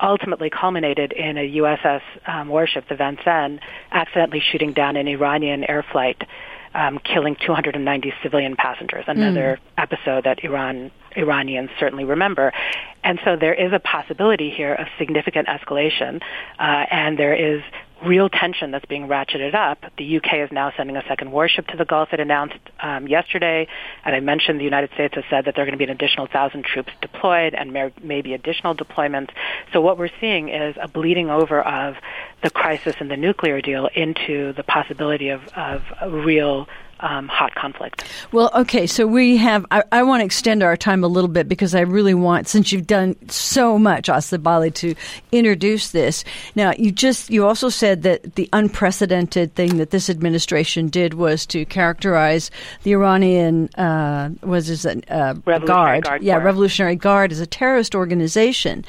[0.00, 3.60] ultimately culminated in a USS um, warship, the Vincennes,
[3.90, 6.22] accidentally shooting down an Iranian air flight
[6.74, 9.04] um, killing 290 civilian passengers.
[9.06, 9.82] Another mm.
[9.82, 12.52] episode that Iran Iranians certainly remember.
[13.02, 16.20] And so there is a possibility here of significant escalation,
[16.58, 17.62] uh, and there is
[18.04, 19.78] real tension that's being ratcheted up.
[19.96, 22.10] The UK is now sending a second warship to the Gulf.
[22.12, 23.66] It announced um, yesterday,
[24.04, 25.90] and I mentioned the United States has said that there are going to be an
[25.90, 29.30] additional thousand troops deployed and may, maybe additional deployments.
[29.72, 31.96] So what we're seeing is a bleeding over of
[32.42, 36.68] the crisis in the nuclear deal into the possibility of, of real
[37.00, 38.04] um, hot conflict.
[38.32, 41.48] Well, okay, so we have, I, I, want to extend our time a little bit
[41.48, 44.94] because I really want, since you've done so much, Asli Bâli, to
[45.30, 46.24] introduce this.
[46.54, 51.46] Now, you just, you also said that the unprecedented thing that this administration did was
[51.46, 52.50] to characterize
[52.82, 57.94] the Iranian, uh, was it, uh, Revolutionary Guard, Guard yeah, Revolutionary Guard as a terrorist
[57.94, 58.84] organization.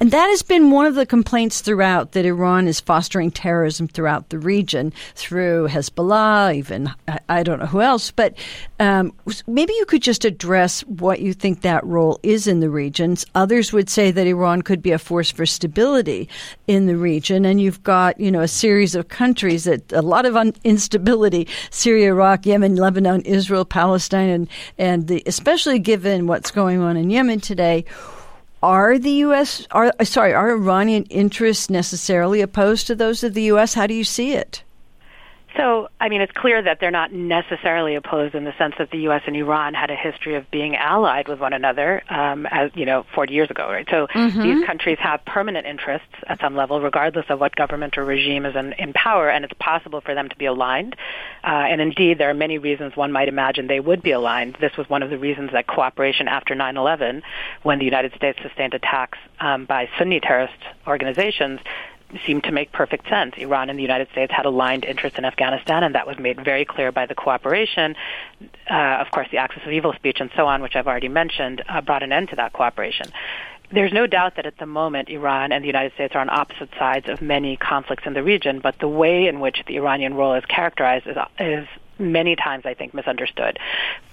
[0.00, 4.28] And that has been one of the complaints throughout that Iran is fostering terrorism throughout
[4.28, 8.34] the region through Hezbollah, even, I, I don't don't know who else, but
[8.80, 9.12] um,
[9.46, 13.24] maybe you could just address what you think that role is in the regions.
[13.34, 16.28] Others would say that Iran could be a force for stability
[16.66, 20.26] in the region, and you've got you know a series of countries that a lot
[20.26, 24.48] of un- instability: Syria, Iraq, Yemen, Lebanon, Israel, Palestine, and
[24.78, 27.84] and the, especially given what's going on in Yemen today
[28.64, 29.66] are the U.S.
[29.70, 33.74] are sorry are Iranian interests necessarily opposed to those of the U.S.?
[33.74, 34.63] How do you see it?
[35.56, 38.98] So, I mean, it's clear that they're not necessarily opposed in the sense that the
[38.98, 39.22] U.S.
[39.26, 43.06] and Iran had a history of being allied with one another, um, as you know,
[43.14, 43.86] 40 years ago, right?
[43.88, 44.42] So mm-hmm.
[44.42, 48.56] these countries have permanent interests at some level, regardless of what government or regime is
[48.56, 50.96] in, in power, and it's possible for them to be aligned.
[51.44, 54.56] Uh, and indeed, there are many reasons one might imagine they would be aligned.
[54.60, 57.22] This was one of the reasons that cooperation after 9/11,
[57.62, 60.54] when the United States sustained attacks um, by Sunni terrorist
[60.86, 61.60] organizations,
[62.26, 63.34] seemed to make perfect sense.
[63.36, 66.64] Iran and the United States had aligned interests in Afghanistan, and that was made very
[66.64, 67.96] clear by the cooperation.
[68.70, 71.62] Uh, of course, the Axis of Evil speech and so on, which I've already mentioned,
[71.68, 73.10] uh, brought an end to that cooperation.
[73.72, 76.68] There's no doubt that at the moment Iran and the United States are on opposite
[76.78, 80.34] sides of many conflicts in the region, but the way in which the Iranian role
[80.34, 81.66] is characterized is, is
[81.98, 83.58] many times, I think, misunderstood.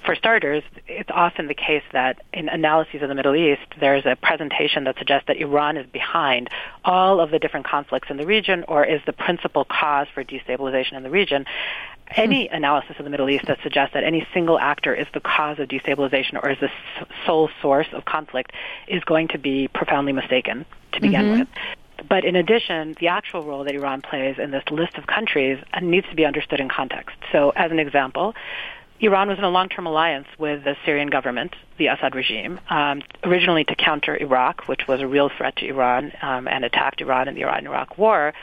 [0.05, 4.15] For starters, it's often the case that in analyses of the Middle East, there's a
[4.15, 6.49] presentation that suggests that Iran is behind
[6.83, 10.93] all of the different conflicts in the region or is the principal cause for destabilization
[10.93, 11.45] in the region.
[12.15, 12.55] Any hmm.
[12.55, 15.69] analysis of the Middle East that suggests that any single actor is the cause of
[15.69, 16.69] destabilization or is the
[17.25, 18.51] sole source of conflict
[18.87, 21.39] is going to be profoundly mistaken to begin mm-hmm.
[21.39, 21.47] with.
[22.07, 26.07] But in addition, the actual role that Iran plays in this list of countries needs
[26.09, 27.15] to be understood in context.
[27.31, 28.33] So, as an example,
[28.99, 33.63] Iran was in a long-term alliance with the Syrian government, the Assad regime, um, originally
[33.63, 37.33] to counter Iraq, which was a real threat to Iran um, and attacked Iran in
[37.33, 38.33] the Iran-Iraq War.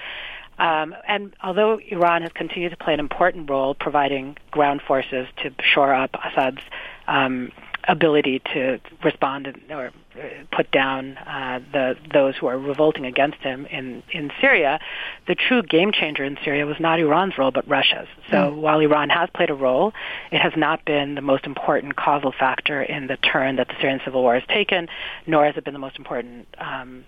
[0.58, 5.52] Um, and although Iran has continued to play an important role providing ground forces to
[5.62, 6.60] shore up Assad's
[7.06, 7.52] um,
[7.86, 10.20] ability to respond or uh,
[10.50, 14.80] put down uh, the those who are revolting against him in in Syria,
[15.26, 18.08] the true game changer in Syria was not Iran's role but Russia's.
[18.30, 18.56] So mm.
[18.56, 19.92] while Iran has played a role,
[20.30, 24.00] it has not been the most important causal factor in the turn that the Syrian
[24.04, 24.88] civil war has taken,
[25.26, 27.04] nor has it been the most important um,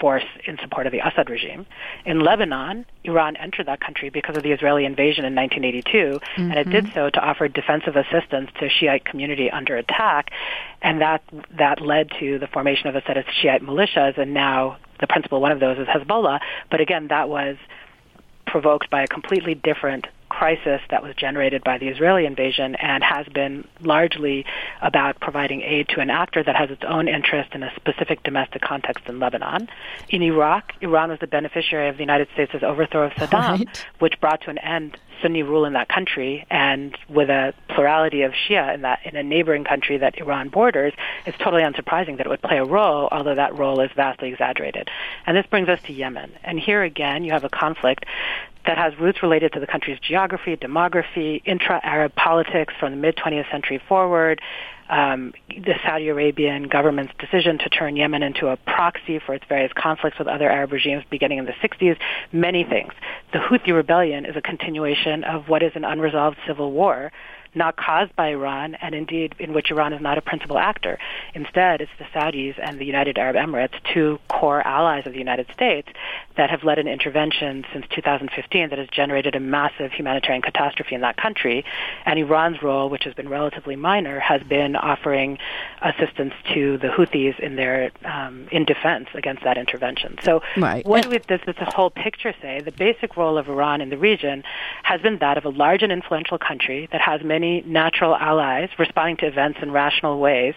[0.00, 1.66] force in support of the Assad regime.
[2.04, 6.50] In Lebanon, Iran entered that country because of the Israeli invasion in 1982, mm-hmm.
[6.50, 6.94] and it did mm-hmm.
[6.94, 10.30] so to offer defensive assistance to a Shiite community under attack,
[10.82, 11.22] and that
[11.58, 15.40] that led to the formation of a set of Shiite militias, and now the principal
[15.40, 16.40] one of those is Hezbollah.
[16.70, 17.56] But again, that was
[18.46, 20.06] provoked by a completely different
[20.36, 24.44] crisis that was generated by the Israeli invasion and has been largely
[24.82, 28.60] about providing aid to an actor that has its own interest in a specific domestic
[28.60, 29.66] context in Lebanon.
[30.10, 33.86] In Iraq, Iran was the beneficiary of the United States' overthrow of Saddam, right.
[33.98, 38.32] which brought to an end Sunni rule in that country, and with a plurality of
[38.32, 40.92] Shia in that in a neighboring country that Iran borders,
[41.24, 44.90] it's totally unsurprising that it would play a role, although that role is vastly exaggerated.
[45.26, 46.32] And this brings us to Yemen.
[46.44, 48.04] And here again, you have a conflict
[48.66, 53.80] that has roots related to the country's geography, demography, intra-Arab politics from the mid-20th century
[53.88, 54.40] forward,
[54.88, 59.72] um, the Saudi Arabian government's decision to turn Yemen into a proxy for its various
[59.74, 61.96] conflicts with other Arab regimes beginning in the 60s,
[62.32, 62.92] many things.
[63.32, 67.10] The Houthi rebellion is a continuation of what is an unresolved civil war
[67.56, 70.98] not caused by Iran, and indeed in which Iran is not a principal actor.
[71.34, 75.46] Instead, it's the Saudis and the United Arab Emirates, two core allies of the United
[75.52, 75.88] States,
[76.36, 81.00] that have led an intervention since 2015 that has generated a massive humanitarian catastrophe in
[81.00, 81.64] that country.
[82.04, 85.38] And Iran's role, which has been relatively minor, has been offering
[85.80, 90.18] assistance to the Houthis in their um, in defense against that intervention.
[90.22, 90.84] So, right.
[90.86, 92.60] what does this the whole picture say?
[92.60, 94.42] The basic role of Iran in the region
[94.82, 98.68] has been that of a large and influential country that has many many natural allies
[98.78, 100.54] responding to events in rational ways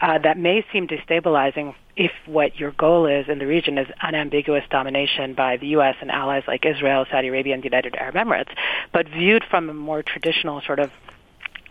[0.00, 4.64] uh, that may seem destabilizing if what your goal is in the region is unambiguous
[4.70, 5.96] domination by the U.S.
[6.00, 8.50] and allies like Israel, Saudi Arabia, and the United Arab Emirates.
[8.92, 10.90] But viewed from a more traditional sort of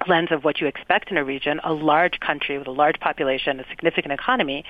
[0.08, 3.60] lens of what you expect in a region, a large country with a large population,
[3.60, 4.64] a significant economy,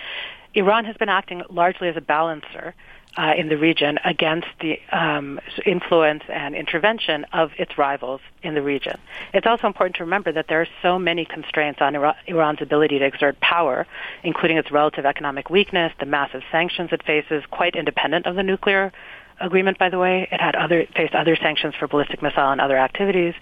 [0.54, 2.76] Iran has been acting largely as a balancer
[3.18, 8.62] uh, in the region against the um, influence and intervention of its rivals in the
[8.62, 8.98] region.
[9.34, 11.96] It's also important to remember that there are so many constraints on
[12.28, 13.88] Iran's ability to exert power,
[14.24, 18.92] including its relative economic weakness, the massive sanctions it faces, quite independent of the nuclear
[19.40, 20.28] agreement, by the way.
[20.32, 23.34] It had other faced other sanctions for ballistic missile and other activities.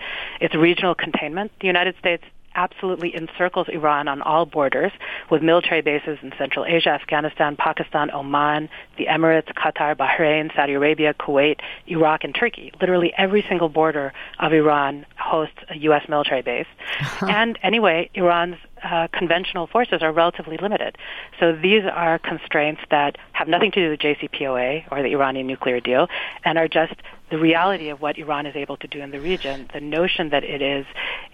[0.41, 1.51] Its regional containment.
[1.59, 2.23] The United States
[2.56, 4.91] absolutely encircles Iran on all borders
[5.30, 11.14] with military bases in Central Asia, Afghanistan, Pakistan, Oman, the Emirates, Qatar, Bahrain, Saudi Arabia,
[11.14, 12.72] Kuwait, Iraq, and Turkey.
[12.80, 16.08] Literally every single border of Iran hosts a U.S.
[16.10, 16.68] military base.
[16.99, 17.28] Uh-huh.
[17.28, 20.97] And anyway, Iran's uh, conventional forces are relatively limited.
[21.39, 25.80] So these are constraints that have nothing to do with JCPOA or the Iranian nuclear
[25.80, 26.08] deal
[26.43, 26.93] and are just
[27.30, 30.43] the reality of what Iran is able to do in the region, the notion that
[30.43, 30.86] it is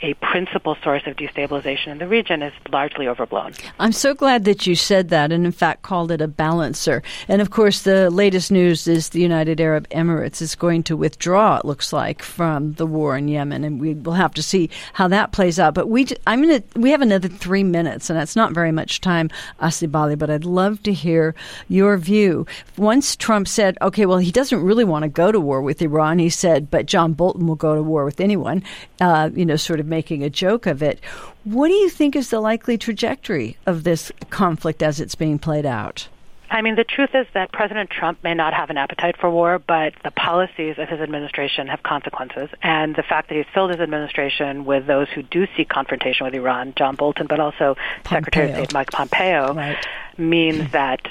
[0.01, 3.53] a principal source of destabilization in the region is largely overblown.
[3.79, 7.03] I'm so glad that you said that and, in fact, called it a balancer.
[7.27, 11.57] And, of course, the latest news is the United Arab Emirates is going to withdraw,
[11.57, 13.63] it looks like, from the war in Yemen.
[13.63, 15.73] And we will have to see how that plays out.
[15.73, 19.29] But we, I'm gonna, we have another three minutes, and that's not very much time,
[19.59, 21.35] Asli but I'd love to hear
[21.67, 22.45] your view.
[22.77, 26.19] Once Trump said, okay, well, he doesn't really want to go to war with Iran,
[26.19, 28.63] he said, but John Bolton will go to war with anyone,
[28.99, 30.99] uh, you know, sort of making a joke of it.
[31.43, 35.65] What do you think is the likely trajectory of this conflict as it's being played
[35.65, 36.07] out?
[36.51, 39.57] I mean, the truth is that President Trump may not have an appetite for war,
[39.57, 42.49] but the policies of his administration have consequences.
[42.61, 46.33] And the fact that he's filled his administration with those who do seek confrontation with
[46.33, 48.17] Iran, John Bolton, but also Pompeo.
[48.17, 49.77] Secretary of State Mike Pompeo, right.
[50.17, 51.07] means that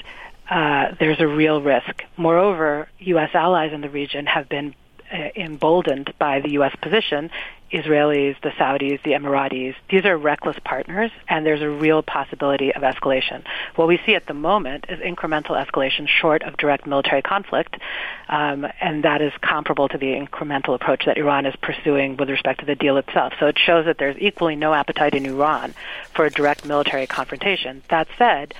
[0.51, 2.03] uh, there's a real risk.
[2.17, 3.31] Moreover, U.S.
[3.33, 4.75] allies in the region have been
[5.11, 6.75] uh, emboldened by the U.S.
[6.81, 7.31] position
[7.71, 12.81] Israelis, the Saudis, the Emiratis, these are reckless partners, and there's a real possibility of
[12.81, 13.43] escalation.
[13.75, 17.77] What we see at the moment is incremental escalation short of direct military conflict,
[18.27, 22.59] um, and that is comparable to the incremental approach that Iran is pursuing with respect
[22.59, 23.33] to the deal itself.
[23.39, 25.73] So it shows that there's equally no appetite in Iran
[26.13, 27.83] for a direct military confrontation.
[27.89, 28.53] That said,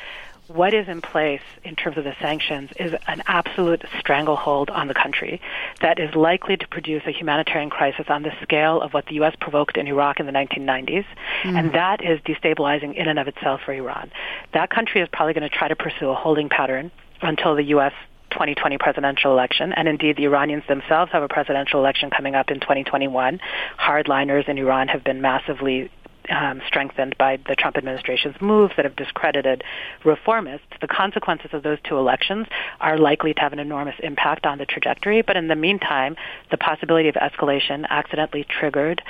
[0.56, 4.94] what is in place in terms of the sanctions is an absolute stranglehold on the
[4.94, 5.42] country
[5.82, 9.36] that is likely to produce a humanitarian crisis on the scale of what the U.S.
[9.40, 11.06] provoked in Iraq in the 1990s,
[11.44, 11.58] mm.
[11.58, 14.12] and that is destabilizing in and of itself for Iran.
[14.54, 16.92] That country is probably going to try to pursue a holding pattern
[17.22, 17.94] until the U.S.
[18.32, 22.60] 2020 presidential election, and indeed the Iranians themselves have a presidential election coming up in
[22.60, 23.40] 2021.
[23.78, 25.92] Hardliners in Iran have been massively
[26.32, 29.64] um, strengthened by the Trump administration's moves that have discredited
[30.04, 32.48] reformists, the consequences of those two elections
[32.80, 35.22] are likely to have an enormous impact on the trajectory.
[35.22, 36.16] But in the meantime,
[36.50, 39.02] the possibility of escalation accidentally triggered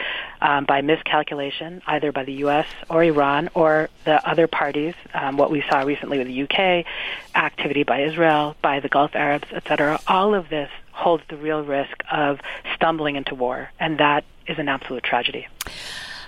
[0.42, 2.66] um, by miscalculation, either by the U.S.
[2.90, 6.86] or Iran or the other parties, um, what we saw recently with the UK,
[7.36, 12.04] activity by Israel, by the Gulf Arabs, etc., all of this holds the real risk
[12.12, 12.40] of
[12.76, 15.48] stumbling into war, and that is an absolute tragedy.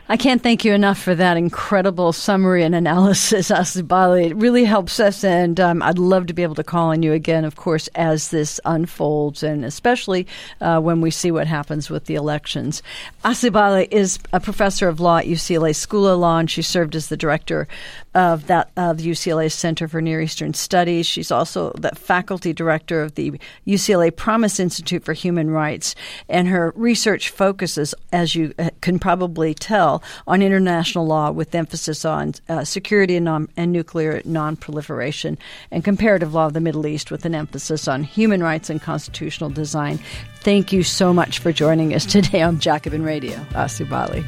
[0.09, 4.31] I can't thank you enough for that incredible summary and analysis, Asli Bâli.
[4.31, 7.13] It really helps us, and um, I'd love to be able to call on you
[7.13, 10.27] again, of course, as this unfolds, and especially
[10.59, 12.83] uh, when we see what happens with the elections.
[13.23, 16.97] Asli Bâli is a professor of law at UCLA School of Law, and she served
[16.97, 17.69] as the director
[18.13, 21.05] of that of the UCLA Center for Near Eastern Studies.
[21.05, 25.95] She's also the faculty director of the UCLA Promise Institute for Human Rights,
[26.27, 29.92] and her research focuses, as you uh, can probably tell
[30.27, 35.37] on international law with emphasis on uh, security and, non- and nuclear nonproliferation,
[35.71, 39.49] and comparative law of the Middle East with an emphasis on human rights and constitutional
[39.49, 39.99] design.
[40.41, 44.25] Thank you so much for joining us today on Jacobin Radio, Asli Bâli.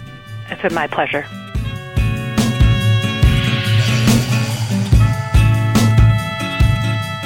[0.49, 1.25] It's been my pleasure.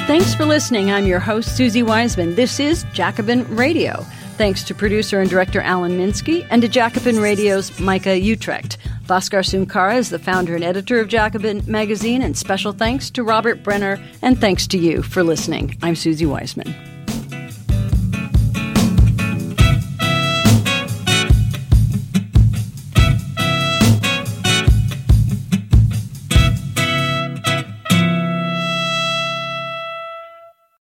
[0.06, 0.90] Thanks for listening.
[0.90, 2.34] I'm your host, Suzi Weissman.
[2.34, 4.04] This is Jacobin Radio.
[4.40, 8.78] Thanks to producer and director Alan Minsky and to Jacobin Radio's Micah Uetricht.
[9.04, 13.62] Bhaskar Sunkara is the founder and editor of Jacobin Magazine, and special thanks to Robert
[13.62, 15.76] Brenner, and thanks to you for listening.
[15.82, 16.74] I'm Suzi Weissman.